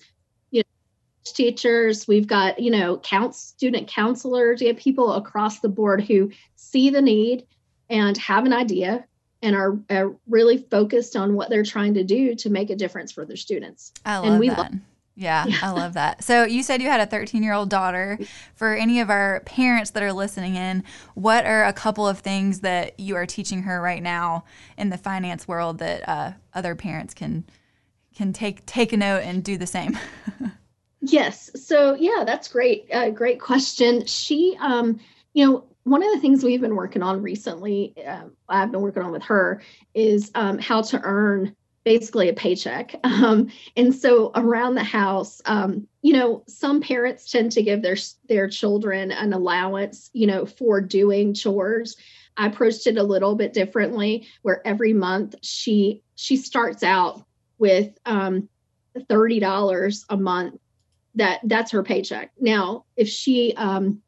you 0.51 0.61
know 0.61 1.31
teachers 1.33 2.07
we've 2.07 2.27
got 2.27 2.59
you 2.59 2.71
know 2.71 2.97
count 2.97 3.35
student 3.35 3.87
counselors 3.87 4.59
we 4.59 4.67
have 4.67 4.77
people 4.77 5.13
across 5.13 5.59
the 5.59 5.69
board 5.69 6.03
who 6.03 6.31
see 6.55 6.89
the 6.89 7.01
need 7.01 7.45
and 7.89 8.17
have 8.17 8.45
an 8.45 8.53
idea 8.53 9.05
and 9.41 9.55
are, 9.55 9.79
are 9.89 10.15
really 10.27 10.57
focused 10.57 11.15
on 11.15 11.33
what 11.33 11.49
they're 11.49 11.63
trying 11.63 11.93
to 11.93 12.03
do 12.03 12.35
to 12.35 12.49
make 12.49 12.69
a 12.69 12.75
difference 12.75 13.11
for 13.11 13.25
their 13.25 13.37
students 13.37 13.93
I 14.05 14.17
love 14.17 14.25
and 14.25 14.39
we 14.39 14.49
that. 14.49 14.57
Love, 14.57 14.71
yeah, 15.19 15.45
yeah, 15.47 15.57
I 15.61 15.71
love 15.71 15.93
that. 15.95 16.23
So 16.23 16.45
you 16.45 16.63
said 16.63 16.81
you 16.81 16.87
had 16.87 17.01
a 17.01 17.05
13 17.05 17.43
year 17.43 17.51
old 17.51 17.69
daughter. 17.69 18.17
For 18.55 18.73
any 18.73 19.01
of 19.01 19.09
our 19.09 19.41
parents 19.41 19.91
that 19.91 20.01
are 20.01 20.13
listening 20.13 20.55
in, 20.55 20.83
what 21.13 21.45
are 21.45 21.65
a 21.65 21.73
couple 21.73 22.07
of 22.07 22.19
things 22.19 22.61
that 22.61 22.97
you 22.99 23.15
are 23.17 23.25
teaching 23.25 23.63
her 23.63 23.81
right 23.81 24.01
now 24.01 24.45
in 24.77 24.89
the 24.89 24.97
finance 24.97 25.45
world 25.45 25.79
that 25.79 26.07
uh, 26.07 26.31
other 26.53 26.73
parents 26.73 27.13
can 27.13 27.43
can 28.15 28.31
take 28.31 28.65
take 28.65 28.93
a 28.93 28.97
note 28.97 29.23
and 29.23 29.43
do 29.43 29.57
the 29.57 29.67
same? 29.67 29.99
yes. 31.01 31.51
So 31.65 31.95
yeah, 31.95 32.23
that's 32.25 32.47
great. 32.47 32.87
Uh, 32.91 33.09
great 33.09 33.41
question. 33.41 34.05
She, 34.05 34.57
um, 34.61 35.01
you 35.33 35.45
know, 35.45 35.65
one 35.83 36.01
of 36.01 36.13
the 36.13 36.21
things 36.21 36.45
we've 36.45 36.61
been 36.61 36.75
working 36.75 37.03
on 37.03 37.21
recently, 37.21 37.93
uh, 38.07 38.23
I've 38.47 38.71
been 38.71 38.81
working 38.81 39.03
on 39.03 39.11
with 39.11 39.23
her, 39.23 39.61
is 39.93 40.31
um, 40.33 40.59
how 40.59 40.81
to 40.83 41.01
earn 41.01 41.55
basically 41.89 42.29
a 42.29 42.33
paycheck. 42.33 42.95
Um, 43.19 43.49
and 43.75 43.93
so 43.93 44.31
around 44.33 44.75
the 44.75 44.83
house, 44.83 45.41
um, 45.43 45.87
you 46.01 46.13
know, 46.13 46.43
some 46.47 46.79
parents 46.79 47.29
tend 47.29 47.51
to 47.53 47.63
give 47.63 47.81
their 47.81 47.97
their 48.29 48.47
children 48.47 49.11
an 49.11 49.33
allowance, 49.33 50.09
you 50.13 50.25
know, 50.25 50.45
for 50.45 50.79
doing 50.79 51.33
chores. 51.33 51.97
I 52.37 52.47
approached 52.47 52.87
it 52.87 52.97
a 52.97 53.03
little 53.03 53.35
bit 53.35 53.51
differently, 53.51 54.27
where 54.41 54.65
every 54.65 54.93
month 54.93 55.35
she 55.41 56.01
she 56.15 56.37
starts 56.37 56.83
out 56.83 57.25
with 57.57 57.97
um, 58.05 58.47
thirty 59.09 59.39
dollars 59.39 60.05
a 60.09 60.15
month. 60.15 60.61
That 61.15 61.41
that's 61.43 61.71
her 61.71 61.83
paycheck. 61.83 62.31
Now, 62.39 62.85
if 62.95 63.09
she 63.09 63.53
um, 63.55 64.01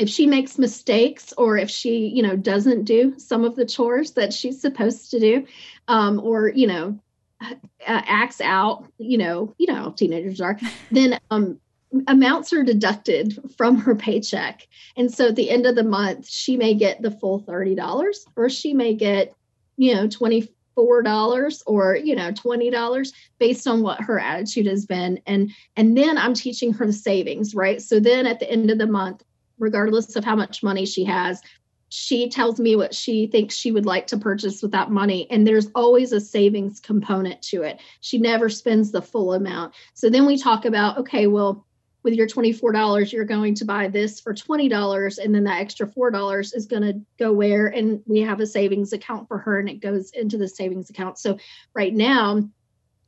if 0.00 0.08
she 0.08 0.26
makes 0.26 0.58
mistakes 0.58 1.32
or 1.36 1.58
if 1.58 1.70
she 1.70 2.06
you 2.06 2.22
know 2.22 2.34
doesn't 2.34 2.84
do 2.84 3.14
some 3.18 3.44
of 3.44 3.54
the 3.54 3.66
chores 3.66 4.12
that 4.12 4.32
she's 4.32 4.60
supposed 4.60 5.10
to 5.10 5.20
do 5.20 5.46
um, 5.88 6.18
or 6.20 6.48
you 6.48 6.66
know 6.66 6.98
uh, 7.42 7.54
acts 7.86 8.40
out 8.40 8.86
you 8.98 9.18
know 9.18 9.54
you 9.58 9.66
know 9.66 9.74
how 9.74 9.90
teenagers 9.90 10.40
are 10.40 10.58
then 10.90 11.20
um, 11.30 11.60
amounts 12.08 12.52
are 12.52 12.62
deducted 12.62 13.36
from 13.56 13.76
her 13.76 13.96
paycheck. 13.96 14.66
And 14.96 15.12
so 15.12 15.28
at 15.28 15.36
the 15.36 15.50
end 15.50 15.66
of 15.66 15.74
the 15.74 15.84
month 15.84 16.28
she 16.28 16.56
may 16.56 16.74
get 16.74 17.02
the 17.02 17.10
full 17.10 17.42
$30 17.42 18.16
or 18.36 18.48
she 18.48 18.74
may 18.74 18.94
get 18.94 19.34
you 19.76 19.94
know 19.94 20.08
24 20.08 21.02
dollars 21.02 21.62
or 21.66 21.96
you 21.96 22.14
know 22.14 22.32
20 22.32 22.70
dollars 22.70 23.12
based 23.38 23.66
on 23.66 23.82
what 23.82 24.00
her 24.00 24.18
attitude 24.18 24.66
has 24.66 24.86
been. 24.86 25.20
And 25.26 25.50
and 25.76 25.96
then 25.96 26.16
i'm 26.16 26.34
teaching 26.34 26.72
her 26.74 26.86
the 26.86 26.92
savings 26.92 27.54
right? 27.54 27.82
So 27.82 28.00
then 28.00 28.26
at 28.26 28.40
the 28.40 28.50
end 28.50 28.70
of 28.70 28.78
the 28.78 28.86
month 28.86 29.22
regardless 29.60 30.16
of 30.16 30.24
how 30.24 30.34
much 30.34 30.62
money 30.62 30.86
she 30.86 31.04
has. 31.04 31.40
She 31.90 32.28
tells 32.28 32.60
me 32.60 32.76
what 32.76 32.94
she 32.94 33.26
thinks 33.26 33.54
she 33.54 33.72
would 33.72 33.86
like 33.86 34.08
to 34.08 34.16
purchase 34.16 34.62
with 34.62 34.72
that 34.72 34.90
money. 34.90 35.28
And 35.30 35.46
there's 35.46 35.68
always 35.74 36.12
a 36.12 36.20
savings 36.20 36.80
component 36.80 37.42
to 37.42 37.62
it. 37.62 37.80
She 38.00 38.18
never 38.18 38.48
spends 38.48 38.92
the 38.92 39.02
full 39.02 39.34
amount. 39.34 39.74
So 39.94 40.08
then 40.08 40.24
we 40.24 40.38
talk 40.38 40.64
about, 40.64 40.98
okay, 40.98 41.26
well, 41.26 41.66
with 42.02 42.14
your 42.14 42.26
$24, 42.26 43.12
you're 43.12 43.24
going 43.24 43.54
to 43.56 43.64
buy 43.64 43.88
this 43.88 44.20
for 44.20 44.32
$20. 44.32 45.18
And 45.18 45.34
then 45.34 45.44
that 45.44 45.60
extra 45.60 45.86
$4 45.86 46.56
is 46.56 46.66
going 46.66 46.82
to 46.82 47.00
go 47.18 47.32
where? 47.32 47.66
And 47.66 48.02
we 48.06 48.20
have 48.20 48.40
a 48.40 48.46
savings 48.46 48.92
account 48.92 49.28
for 49.28 49.38
her 49.38 49.58
and 49.58 49.68
it 49.68 49.80
goes 49.80 50.10
into 50.12 50.38
the 50.38 50.48
savings 50.48 50.90
account. 50.90 51.18
So 51.18 51.38
right 51.74 51.92
now, 51.92 52.48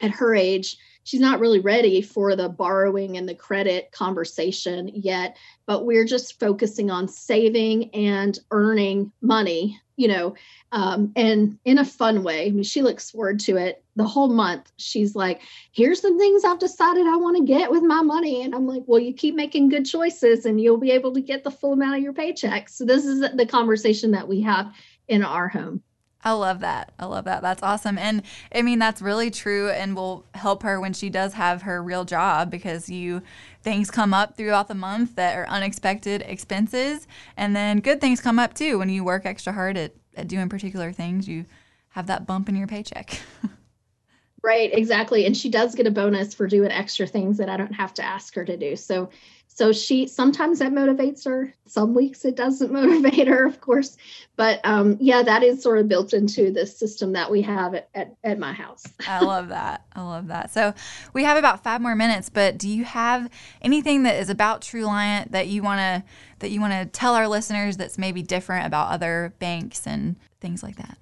at 0.00 0.10
her 0.10 0.34
age, 0.34 0.76
she's 1.04 1.20
not 1.20 1.40
really 1.40 1.60
ready 1.60 2.02
for 2.02 2.36
the 2.36 2.48
borrowing 2.48 3.16
and 3.16 3.28
the 3.28 3.34
credit 3.34 3.90
conversation 3.92 4.90
yet 4.94 5.36
but 5.66 5.84
we're 5.84 6.04
just 6.04 6.38
focusing 6.38 6.90
on 6.90 7.08
saving 7.08 7.90
and 7.94 8.38
earning 8.50 9.12
money 9.20 9.80
you 9.96 10.08
know 10.08 10.34
um, 10.72 11.12
and 11.16 11.58
in 11.66 11.76
a 11.76 11.84
fun 11.84 12.22
way. 12.22 12.46
I 12.46 12.50
mean 12.50 12.62
she 12.64 12.82
looks 12.82 13.10
forward 13.10 13.40
to 13.40 13.56
it 13.56 13.84
the 13.94 14.04
whole 14.04 14.28
month. 14.28 14.72
She's 14.78 15.14
like 15.14 15.42
here's 15.72 16.00
some 16.00 16.18
things 16.18 16.44
i've 16.44 16.58
decided 16.58 17.06
i 17.06 17.16
want 17.16 17.36
to 17.36 17.44
get 17.44 17.70
with 17.70 17.82
my 17.82 18.02
money. 18.02 18.42
And 18.42 18.54
i'm 18.54 18.66
like 18.66 18.82
well 18.86 19.00
you 19.00 19.12
keep 19.12 19.34
making 19.34 19.68
good 19.68 19.84
choices 19.84 20.46
and 20.46 20.60
you'll 20.60 20.78
be 20.78 20.92
able 20.92 21.12
to 21.14 21.20
get 21.20 21.44
the 21.44 21.50
full 21.50 21.74
amount 21.74 21.96
of 21.96 22.02
your 22.02 22.12
paycheck. 22.12 22.68
So 22.68 22.84
this 22.84 23.04
is 23.04 23.20
the 23.20 23.46
conversation 23.46 24.12
that 24.12 24.28
we 24.28 24.40
have 24.42 24.72
in 25.08 25.22
our 25.22 25.48
home 25.48 25.82
I 26.24 26.32
love 26.32 26.60
that. 26.60 26.92
I 26.98 27.06
love 27.06 27.24
that. 27.24 27.42
That's 27.42 27.62
awesome. 27.62 27.98
And 27.98 28.22
I 28.54 28.62
mean, 28.62 28.78
that's 28.78 29.02
really 29.02 29.30
true 29.30 29.70
and 29.70 29.96
will 29.96 30.24
help 30.34 30.62
her 30.62 30.80
when 30.80 30.92
she 30.92 31.10
does 31.10 31.34
have 31.34 31.62
her 31.62 31.82
real 31.82 32.04
job 32.04 32.50
because 32.50 32.88
you 32.88 33.22
things 33.62 33.90
come 33.90 34.14
up 34.14 34.36
throughout 34.36 34.68
the 34.68 34.74
month 34.74 35.16
that 35.16 35.36
are 35.36 35.48
unexpected 35.48 36.22
expenses. 36.22 37.08
And 37.36 37.56
then 37.56 37.80
good 37.80 38.00
things 38.00 38.20
come 38.20 38.38
up 38.38 38.54
too 38.54 38.78
when 38.78 38.88
you 38.88 39.02
work 39.02 39.26
extra 39.26 39.52
hard 39.52 39.76
at, 39.76 39.94
at 40.16 40.28
doing 40.28 40.48
particular 40.48 40.92
things. 40.92 41.26
You 41.26 41.46
have 41.90 42.06
that 42.06 42.26
bump 42.26 42.48
in 42.48 42.54
your 42.54 42.68
paycheck. 42.68 43.20
right, 44.42 44.72
exactly. 44.72 45.26
And 45.26 45.36
she 45.36 45.48
does 45.48 45.74
get 45.74 45.88
a 45.88 45.90
bonus 45.90 46.34
for 46.34 46.46
doing 46.46 46.70
extra 46.70 47.06
things 47.06 47.38
that 47.38 47.48
I 47.48 47.56
don't 47.56 47.74
have 47.74 47.94
to 47.94 48.04
ask 48.04 48.34
her 48.36 48.44
to 48.44 48.56
do. 48.56 48.76
So 48.76 49.10
so 49.54 49.70
she 49.70 50.06
sometimes 50.06 50.60
that 50.60 50.72
motivates 50.72 51.26
her. 51.26 51.52
Some 51.66 51.94
weeks 51.94 52.24
it 52.24 52.36
doesn't 52.36 52.72
motivate 52.72 53.28
her 53.28 53.46
of 53.46 53.60
course. 53.60 53.98
But 54.36 54.60
um, 54.64 54.96
yeah 54.98 55.22
that 55.22 55.42
is 55.42 55.62
sort 55.62 55.78
of 55.78 55.88
built 55.88 56.14
into 56.14 56.50
the 56.50 56.66
system 56.66 57.12
that 57.12 57.30
we 57.30 57.42
have 57.42 57.74
at, 57.74 57.90
at, 57.94 58.16
at 58.24 58.38
my 58.38 58.54
house. 58.54 58.84
I 59.06 59.20
love 59.20 59.48
that. 59.48 59.84
I 59.92 60.02
love 60.02 60.28
that. 60.28 60.50
So 60.52 60.72
we 61.12 61.24
have 61.24 61.36
about 61.36 61.62
five 61.62 61.82
more 61.82 61.94
minutes 61.94 62.30
but 62.30 62.56
do 62.56 62.68
you 62.68 62.84
have 62.84 63.28
anything 63.60 64.04
that 64.04 64.16
is 64.16 64.30
about 64.30 64.62
Truliant 64.62 65.32
that 65.32 65.48
you 65.48 65.62
want 65.62 65.80
to 65.80 66.02
that 66.38 66.50
you 66.50 66.60
want 66.60 66.72
to 66.72 66.86
tell 66.86 67.14
our 67.14 67.28
listeners 67.28 67.76
that's 67.76 67.98
maybe 67.98 68.22
different 68.22 68.66
about 68.66 68.88
other 68.88 69.34
banks 69.38 69.86
and 69.86 70.16
things 70.40 70.62
like 70.62 70.76
that? 70.76 70.96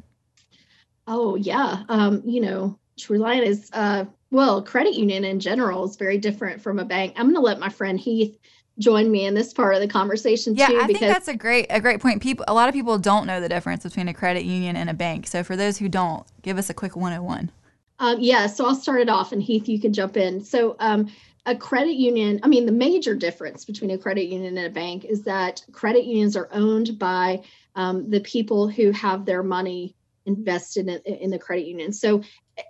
Oh 1.06 1.36
yeah. 1.36 1.84
Um, 1.88 2.22
you 2.24 2.40
know 2.40 2.79
Truliant 3.00 3.46
is 3.46 3.70
uh, 3.72 4.04
well, 4.30 4.62
credit 4.62 4.94
union 4.94 5.24
in 5.24 5.40
general 5.40 5.84
is 5.84 5.96
very 5.96 6.18
different 6.18 6.62
from 6.62 6.78
a 6.78 6.84
bank. 6.84 7.14
I'm 7.16 7.26
going 7.26 7.34
to 7.34 7.40
let 7.40 7.58
my 7.58 7.68
friend 7.68 7.98
Heath 7.98 8.38
join 8.78 9.10
me 9.10 9.26
in 9.26 9.34
this 9.34 9.52
part 9.52 9.74
of 9.74 9.80
the 9.80 9.88
conversation 9.88 10.54
yeah, 10.54 10.68
too. 10.68 10.80
I 10.80 10.86
think 10.86 11.00
that's 11.00 11.28
a 11.28 11.36
great 11.36 11.66
a 11.70 11.80
great 11.80 12.00
point. 12.00 12.22
People, 12.22 12.44
a 12.48 12.54
lot 12.54 12.68
of 12.68 12.74
people 12.74 12.98
don't 12.98 13.26
know 13.26 13.40
the 13.40 13.48
difference 13.48 13.82
between 13.82 14.08
a 14.08 14.14
credit 14.14 14.44
union 14.44 14.76
and 14.76 14.88
a 14.88 14.94
bank. 14.94 15.26
So 15.26 15.42
for 15.42 15.56
those 15.56 15.78
who 15.78 15.88
don't, 15.88 16.24
give 16.42 16.58
us 16.58 16.70
a 16.70 16.74
quick 16.74 16.96
101. 16.96 17.50
Um, 17.98 18.16
yeah, 18.18 18.46
so 18.46 18.64
I'll 18.64 18.74
start 18.74 19.02
it 19.02 19.10
off, 19.10 19.30
and 19.32 19.42
Heath, 19.42 19.68
you 19.68 19.78
can 19.78 19.92
jump 19.92 20.16
in. 20.16 20.42
So 20.42 20.74
um, 20.78 21.10
a 21.44 21.54
credit 21.54 21.96
union, 21.96 22.40
I 22.42 22.48
mean, 22.48 22.64
the 22.64 22.72
major 22.72 23.14
difference 23.14 23.66
between 23.66 23.90
a 23.90 23.98
credit 23.98 24.26
union 24.26 24.56
and 24.56 24.66
a 24.66 24.70
bank 24.70 25.04
is 25.04 25.22
that 25.24 25.62
credit 25.72 26.04
unions 26.04 26.34
are 26.34 26.48
owned 26.52 26.98
by 26.98 27.42
um, 27.74 28.08
the 28.08 28.20
people 28.20 28.68
who 28.68 28.90
have 28.92 29.26
their 29.26 29.42
money 29.42 29.94
invested 30.26 30.88
in, 30.88 30.98
in 31.00 31.30
the 31.30 31.38
credit 31.38 31.66
union. 31.66 31.92
So 31.92 32.22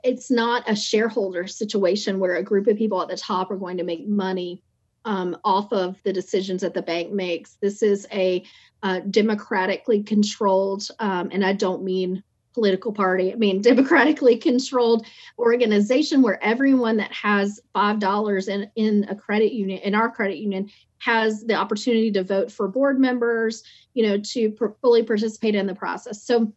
it's 0.05 0.31
not 0.31 0.71
a 0.71 0.77
shareholder 0.77 1.47
situation 1.47 2.19
where 2.19 2.37
a 2.37 2.43
group 2.43 2.67
of 2.67 2.77
people 2.77 3.03
at 3.03 3.09
the 3.09 3.17
top 3.17 3.51
are 3.51 3.57
going 3.57 3.79
to 3.79 3.85
make 3.85 4.07
money 4.07 4.63
um, 5.05 5.37
off 5.45 5.73
of 5.73 6.03
the 6.03 6.13
decisions 6.13 6.63
that 6.63 6.75
the 6.75 6.83
bank 6.83 7.13
makes. 7.13 7.57
This 7.61 7.83
is 7.83 8.07
a 8.13 8.45
uh, 8.83 9.01
democratically 9.01 10.03
controlled, 10.03 10.89
um, 10.99 11.31
and 11.33 11.45
I 11.45 11.53
don't 11.53 11.85
mean 11.85 12.23
political 12.53 12.93
party, 12.93 13.33
I 13.33 13.37
mean 13.37 13.63
democratically 13.63 14.37
controlled 14.37 15.07
organization 15.39 16.23
where 16.23 16.43
everyone 16.43 16.99
that 16.99 17.13
has 17.13 17.61
$5 17.75 18.49
in, 18.49 18.71
in 18.77 19.07
a 19.09 19.15
credit 19.15 19.53
union, 19.53 19.81
in 19.83 19.95
our 19.95 20.11
credit 20.11 20.39
union, 20.39 20.71
has 20.99 21.45
the 21.45 21.55
opportunity 21.55 22.13
to 22.13 22.23
vote 22.23 22.53
for 22.53 22.69
board 22.69 23.01
members, 23.01 23.63
you 23.95 24.07
know, 24.07 24.19
to 24.19 24.51
pr- 24.51 24.67
fully 24.83 25.03
participate 25.03 25.55
in 25.55 25.67
the 25.67 25.75
process. 25.75 26.23
So 26.23 26.53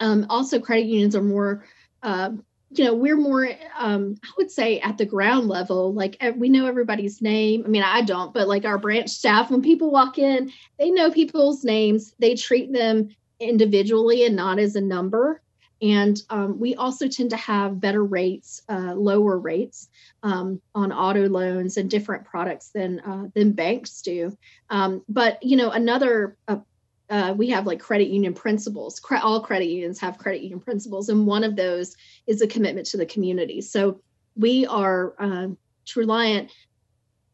um, 0.00 0.26
also 0.28 0.60
credit 0.60 0.86
unions 0.86 1.16
are 1.16 1.22
more 1.22 1.64
uh, 2.02 2.30
you 2.70 2.84
know 2.84 2.94
we're 2.94 3.16
more 3.16 3.48
um, 3.78 4.16
i 4.24 4.28
would 4.36 4.50
say 4.50 4.80
at 4.80 4.98
the 4.98 5.06
ground 5.06 5.48
level 5.48 5.94
like 5.94 6.16
we 6.36 6.48
know 6.48 6.66
everybody's 6.66 7.22
name. 7.22 7.62
I 7.64 7.68
mean 7.68 7.82
i 7.82 8.02
don't 8.02 8.34
but 8.34 8.48
like 8.48 8.64
our 8.64 8.78
branch 8.78 9.10
staff 9.10 9.50
when 9.50 9.62
people 9.62 9.90
walk 9.90 10.18
in 10.18 10.50
they 10.78 10.90
know 10.90 11.10
people's 11.10 11.64
names. 11.64 12.14
They 12.18 12.34
treat 12.34 12.72
them 12.72 13.08
individually 13.40 14.24
and 14.24 14.36
not 14.36 14.58
as 14.58 14.76
a 14.76 14.80
number. 14.80 15.40
And 15.82 16.18
um, 16.30 16.58
we 16.58 16.74
also 16.74 17.06
tend 17.06 17.30
to 17.30 17.36
have 17.36 17.80
better 17.80 18.02
rates 18.02 18.62
uh, 18.68 18.94
lower 18.94 19.38
rates 19.38 19.88
um, 20.22 20.62
on 20.74 20.90
auto 20.90 21.28
loans 21.28 21.76
and 21.76 21.90
different 21.90 22.24
products 22.24 22.70
than 22.70 23.00
uh, 23.00 23.26
than 23.34 23.52
banks 23.52 24.00
do. 24.00 24.36
Um, 24.70 25.02
but 25.08 25.42
you 25.42 25.56
know 25.56 25.70
another 25.70 26.36
uh, 26.48 26.58
uh, 27.08 27.34
we 27.36 27.50
have 27.50 27.66
like 27.66 27.80
credit 27.80 28.08
union 28.08 28.34
principles. 28.34 29.00
Cre- 29.00 29.16
all 29.16 29.40
credit 29.40 29.66
unions 29.66 30.00
have 30.00 30.18
credit 30.18 30.42
union 30.42 30.60
principles, 30.60 31.08
and 31.08 31.26
one 31.26 31.44
of 31.44 31.56
those 31.56 31.96
is 32.26 32.42
a 32.42 32.46
commitment 32.46 32.86
to 32.88 32.96
the 32.96 33.06
community. 33.06 33.60
So 33.60 34.00
we 34.34 34.66
are 34.66 35.14
uh, 35.18 35.48
Truliant, 35.86 36.50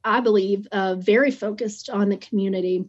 I 0.05 0.21
believe, 0.21 0.67
uh, 0.73 0.97
very 0.97 1.31
focused 1.31 1.89
on 1.89 2.09
the 2.09 2.17
community 2.19 2.85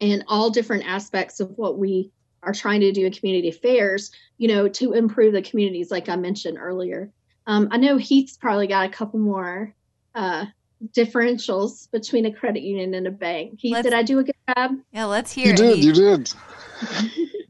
and 0.00 0.24
all 0.26 0.50
different 0.50 0.86
aspects 0.86 1.40
of 1.40 1.50
what 1.56 1.78
we 1.78 2.10
are 2.42 2.54
trying 2.54 2.80
to 2.80 2.92
do 2.92 3.06
in 3.06 3.12
community 3.12 3.50
affairs. 3.50 4.10
You 4.38 4.48
know, 4.48 4.68
to 4.68 4.92
improve 4.92 5.32
the 5.32 5.42
communities, 5.42 5.90
like 5.90 6.08
I 6.08 6.16
mentioned 6.16 6.58
earlier. 6.58 7.12
Um, 7.46 7.68
I 7.70 7.76
know 7.76 7.96
Heath's 7.96 8.36
probably 8.36 8.66
got 8.66 8.86
a 8.86 8.92
couple 8.92 9.20
more 9.20 9.74
uh, 10.14 10.46
differentials 10.88 11.90
between 11.90 12.26
a 12.26 12.32
credit 12.32 12.62
union 12.62 12.94
and 12.94 13.06
a 13.06 13.10
bank. 13.10 13.58
He 13.58 13.72
let's, 13.72 13.84
did 13.84 13.92
I 13.92 14.02
do 14.02 14.18
a 14.18 14.24
good 14.24 14.34
job? 14.56 14.76
Yeah, 14.92 15.04
let's 15.04 15.32
hear. 15.32 15.46
You 15.46 15.52
it. 15.52 15.56
did. 15.56 15.84
You 15.84 15.92
did. 15.92 16.32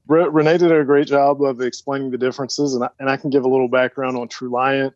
Renee 0.06 0.58
did 0.58 0.72
a 0.72 0.84
great 0.84 1.06
job 1.06 1.42
of 1.42 1.60
explaining 1.60 2.10
the 2.10 2.18
differences, 2.18 2.74
and 2.74 2.84
I, 2.84 2.88
and 2.98 3.08
I 3.08 3.16
can 3.16 3.30
give 3.30 3.44
a 3.44 3.48
little 3.48 3.68
background 3.68 4.16
on 4.16 4.28
Truliant. 4.28 4.92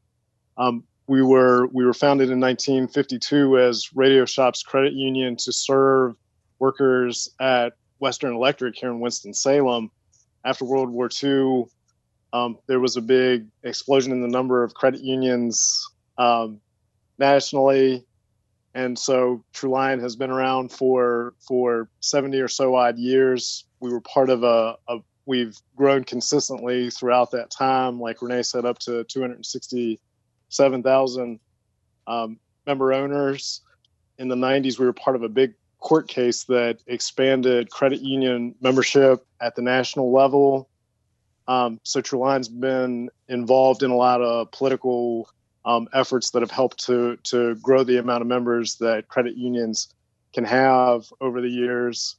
Um, 0.56 0.84
we 1.06 1.22
were 1.22 1.66
we 1.66 1.84
were 1.84 1.94
founded 1.94 2.30
in 2.30 2.40
1952 2.40 3.58
as 3.58 3.94
Radio 3.94 4.24
Shop's 4.24 4.62
credit 4.62 4.92
union 4.92 5.36
to 5.36 5.52
serve 5.52 6.16
workers 6.58 7.30
at 7.40 7.74
Western 7.98 8.34
Electric 8.34 8.76
here 8.76 8.90
in 8.90 9.00
Winston 9.00 9.34
Salem. 9.34 9.90
After 10.44 10.64
World 10.64 10.90
War 10.90 11.08
II, 11.22 11.66
um, 12.32 12.58
there 12.66 12.80
was 12.80 12.96
a 12.96 13.00
big 13.00 13.46
explosion 13.62 14.12
in 14.12 14.20
the 14.20 14.28
number 14.28 14.64
of 14.64 14.74
credit 14.74 15.00
unions 15.00 15.88
um, 16.18 16.60
nationally 17.18 18.04
and 18.74 18.98
so 18.98 19.44
Truliant 19.54 20.02
has 20.02 20.16
been 20.16 20.30
around 20.30 20.72
for 20.72 21.34
for 21.38 21.88
70 22.00 22.40
or 22.40 22.48
so 22.48 22.74
odd 22.74 22.98
years. 22.98 23.64
We 23.80 23.90
were 23.90 24.00
part 24.00 24.30
of 24.30 24.42
a, 24.42 24.76
a 24.88 24.98
we've 25.26 25.56
grown 25.76 26.04
consistently 26.04 26.90
throughout 26.90 27.30
that 27.30 27.50
time. 27.50 28.00
Like 28.00 28.20
Renee 28.20 28.42
said, 28.42 28.64
up 28.64 28.78
to 28.80 29.04
267,000 29.04 31.40
um, 32.06 32.38
member 32.66 32.92
owners. 32.92 33.60
In 34.18 34.28
the 34.28 34.36
90s, 34.36 34.78
we 34.78 34.86
were 34.86 34.92
part 34.92 35.16
of 35.16 35.22
a 35.22 35.28
big 35.28 35.54
court 35.80 36.08
case 36.08 36.44
that 36.44 36.78
expanded 36.86 37.70
credit 37.70 38.00
union 38.00 38.54
membership 38.60 39.26
at 39.40 39.54
the 39.54 39.62
national 39.62 40.12
level. 40.12 40.68
Um, 41.46 41.78
so 41.82 42.00
Truliant's 42.00 42.48
been 42.48 43.10
involved 43.28 43.82
in 43.82 43.90
a 43.90 43.96
lot 43.96 44.22
of 44.22 44.50
political 44.50 45.28
um, 45.64 45.88
efforts 45.92 46.30
that 46.30 46.42
have 46.42 46.50
helped 46.50 46.86
to 46.86 47.16
to 47.24 47.54
grow 47.56 47.84
the 47.84 47.98
amount 47.98 48.22
of 48.22 48.28
members 48.28 48.76
that 48.76 49.08
credit 49.08 49.36
unions 49.36 49.88
can 50.32 50.44
have 50.44 51.04
over 51.20 51.40
the 51.40 51.48
years. 51.48 52.16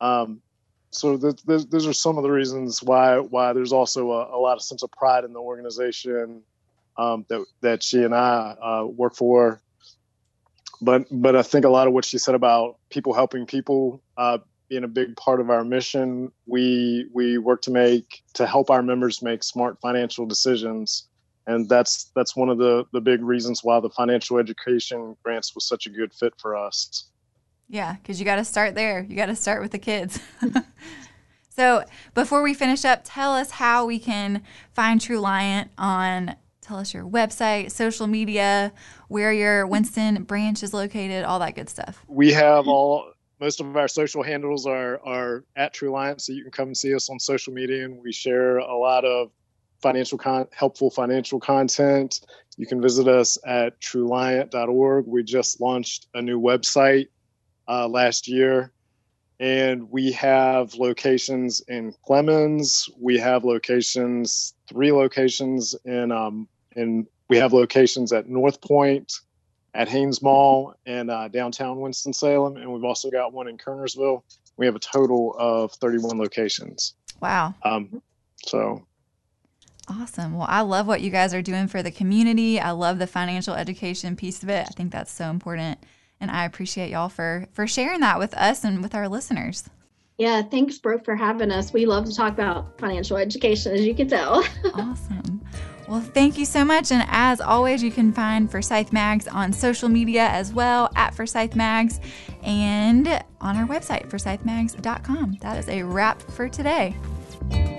Um, 0.00 0.42
so 0.90 1.16
th- 1.16 1.44
th- 1.44 1.68
those 1.70 1.86
are 1.86 1.92
some 1.92 2.18
of 2.18 2.22
the 2.22 2.30
reasons 2.30 2.82
why 2.82 3.18
why 3.18 3.52
there's 3.52 3.72
also 3.72 4.12
a, 4.12 4.36
a 4.36 4.38
lot 4.38 4.54
of 4.54 4.62
sense 4.62 4.82
of 4.82 4.90
pride 4.92 5.24
in 5.24 5.32
the 5.32 5.40
organization 5.40 6.42
um, 6.96 7.24
that 7.28 7.44
that 7.60 7.82
she 7.82 8.02
and 8.02 8.14
I 8.14 8.56
uh, 8.60 8.84
work 8.86 9.14
for. 9.14 9.60
But 10.80 11.06
but 11.10 11.36
I 11.36 11.42
think 11.42 11.64
a 11.64 11.70
lot 11.70 11.86
of 11.86 11.92
what 11.92 12.04
she 12.04 12.18
said 12.18 12.34
about 12.34 12.76
people 12.90 13.12
helping 13.12 13.46
people 13.46 14.02
uh, 14.16 14.38
being 14.68 14.84
a 14.84 14.88
big 14.88 15.16
part 15.16 15.40
of 15.40 15.50
our 15.50 15.64
mission. 15.64 16.32
We 16.46 17.08
we 17.12 17.38
work 17.38 17.62
to 17.62 17.70
make 17.70 18.22
to 18.34 18.46
help 18.46 18.70
our 18.70 18.82
members 18.82 19.22
make 19.22 19.42
smart 19.42 19.80
financial 19.80 20.26
decisions, 20.26 21.08
and 21.46 21.68
that's 21.68 22.10
that's 22.14 22.34
one 22.34 22.48
of 22.48 22.58
the 22.58 22.84
the 22.92 23.00
big 23.00 23.22
reasons 23.22 23.62
why 23.62 23.80
the 23.80 23.90
financial 23.90 24.38
education 24.38 25.16
grants 25.22 25.54
was 25.54 25.64
such 25.64 25.86
a 25.86 25.90
good 25.90 26.12
fit 26.12 26.34
for 26.38 26.56
us. 26.56 27.04
Yeah, 27.68 27.94
because 27.94 28.18
you 28.18 28.24
got 28.24 28.36
to 28.36 28.44
start 28.44 28.74
there. 28.74 29.06
You 29.08 29.16
got 29.16 29.26
to 29.26 29.36
start 29.36 29.62
with 29.62 29.72
the 29.72 29.78
kids. 29.78 30.20
so 31.48 31.84
before 32.12 32.42
we 32.42 32.54
finish 32.54 32.84
up, 32.84 33.00
tell 33.04 33.34
us 33.34 33.52
how 33.52 33.86
we 33.86 33.98
can 33.98 34.42
find 34.72 35.00
Truliant 35.00 35.68
on. 35.78 36.36
Tell 36.60 36.78
us 36.78 36.94
your 36.94 37.04
website, 37.04 37.70
social 37.70 38.06
media, 38.06 38.72
where 39.08 39.32
your 39.32 39.66
Winston 39.66 40.22
branch 40.24 40.62
is 40.62 40.72
located, 40.72 41.24
all 41.24 41.38
that 41.40 41.54
good 41.54 41.68
stuff. 41.68 42.02
We 42.08 42.32
have 42.32 42.68
all 42.68 43.12
most 43.40 43.60
of 43.60 43.76
our 43.76 43.88
social 43.88 44.22
handles 44.22 44.66
are 44.66 45.00
are 45.04 45.44
at 45.56 45.74
Truliant, 45.74 46.20
so 46.20 46.32
you 46.32 46.42
can 46.42 46.52
come 46.52 46.68
and 46.68 46.76
see 46.76 46.94
us 46.94 47.10
on 47.10 47.18
social 47.20 47.52
media, 47.52 47.84
and 47.84 48.02
we 48.02 48.12
share 48.12 48.58
a 48.58 48.76
lot 48.76 49.04
of 49.04 49.30
financial 49.84 50.16
con- 50.16 50.48
helpful 50.50 50.90
financial 50.90 51.38
content. 51.38 52.20
You 52.56 52.66
can 52.66 52.80
visit 52.80 53.06
us 53.06 53.36
at 53.46 53.78
truliant.org. 53.80 55.06
We 55.06 55.22
just 55.22 55.60
launched 55.60 56.06
a 56.14 56.22
new 56.22 56.40
website 56.40 57.08
uh, 57.68 57.86
last 57.86 58.26
year. 58.26 58.72
And 59.38 59.90
we 59.90 60.12
have 60.12 60.74
locations 60.74 61.60
in 61.60 61.94
Clemmons. 62.08 62.88
We 62.98 63.18
have 63.18 63.44
locations, 63.44 64.54
three 64.68 64.90
locations 64.90 65.74
in, 65.84 66.10
um, 66.10 66.48
in 66.74 67.06
we 67.28 67.36
have 67.38 67.52
locations 67.52 68.12
at 68.12 68.26
North 68.26 68.62
Point, 68.62 69.12
at 69.74 69.88
Hanes 69.88 70.22
Mall, 70.22 70.74
and 70.86 71.10
uh, 71.10 71.28
downtown 71.28 71.80
Winston 71.80 72.12
Salem, 72.12 72.56
and 72.56 72.72
we've 72.72 72.84
also 72.84 73.10
got 73.10 73.32
one 73.32 73.48
in 73.48 73.58
Kernersville. 73.58 74.22
We 74.56 74.66
have 74.66 74.76
a 74.76 74.80
total 74.80 75.34
of 75.36 75.72
31 75.72 76.18
locations. 76.18 76.94
Wow. 77.20 77.54
Um, 77.62 78.02
so 78.46 78.86
Awesome. 79.88 80.36
Well, 80.36 80.46
I 80.48 80.62
love 80.62 80.86
what 80.86 81.02
you 81.02 81.10
guys 81.10 81.34
are 81.34 81.42
doing 81.42 81.68
for 81.68 81.82
the 81.82 81.90
community. 81.90 82.58
I 82.58 82.70
love 82.70 82.98
the 82.98 83.06
financial 83.06 83.54
education 83.54 84.16
piece 84.16 84.42
of 84.42 84.48
it. 84.48 84.66
I 84.68 84.72
think 84.72 84.92
that's 84.92 85.12
so 85.12 85.28
important 85.28 85.78
and 86.20 86.30
I 86.30 86.44
appreciate 86.44 86.90
y'all 86.90 87.08
for 87.08 87.46
for 87.52 87.66
sharing 87.66 88.00
that 88.00 88.18
with 88.18 88.34
us 88.34 88.64
and 88.64 88.82
with 88.82 88.94
our 88.94 89.08
listeners. 89.08 89.68
Yeah, 90.16 90.42
thanks, 90.42 90.78
Brooke, 90.78 91.04
for 91.04 91.16
having 91.16 91.50
us. 91.50 91.72
We 91.72 91.86
love 91.86 92.04
to 92.06 92.14
talk 92.14 92.32
about 92.32 92.78
financial 92.78 93.16
education, 93.16 93.72
as 93.72 93.84
you 93.84 93.94
can 93.94 94.08
tell. 94.08 94.44
awesome. 94.74 95.42
Well, 95.88 96.00
thank 96.00 96.38
you 96.38 96.44
so 96.44 96.64
much. 96.64 96.92
And 96.92 97.04
as 97.08 97.40
always, 97.40 97.82
you 97.82 97.90
can 97.90 98.12
find 98.12 98.50
Forsyth 98.50 98.92
Mags 98.92 99.26
on 99.26 99.52
social 99.52 99.88
media 99.88 100.28
as 100.28 100.52
well 100.52 100.88
at 100.94 101.14
Forsyth 101.14 101.56
Mags 101.56 102.00
and 102.44 103.08
on 103.40 103.56
our 103.56 103.66
website, 103.66 104.08
forsythmags.com. 104.08 105.38
That 105.40 105.58
is 105.58 105.68
a 105.68 105.82
wrap 105.82 106.22
for 106.22 106.48
today. 106.48 106.96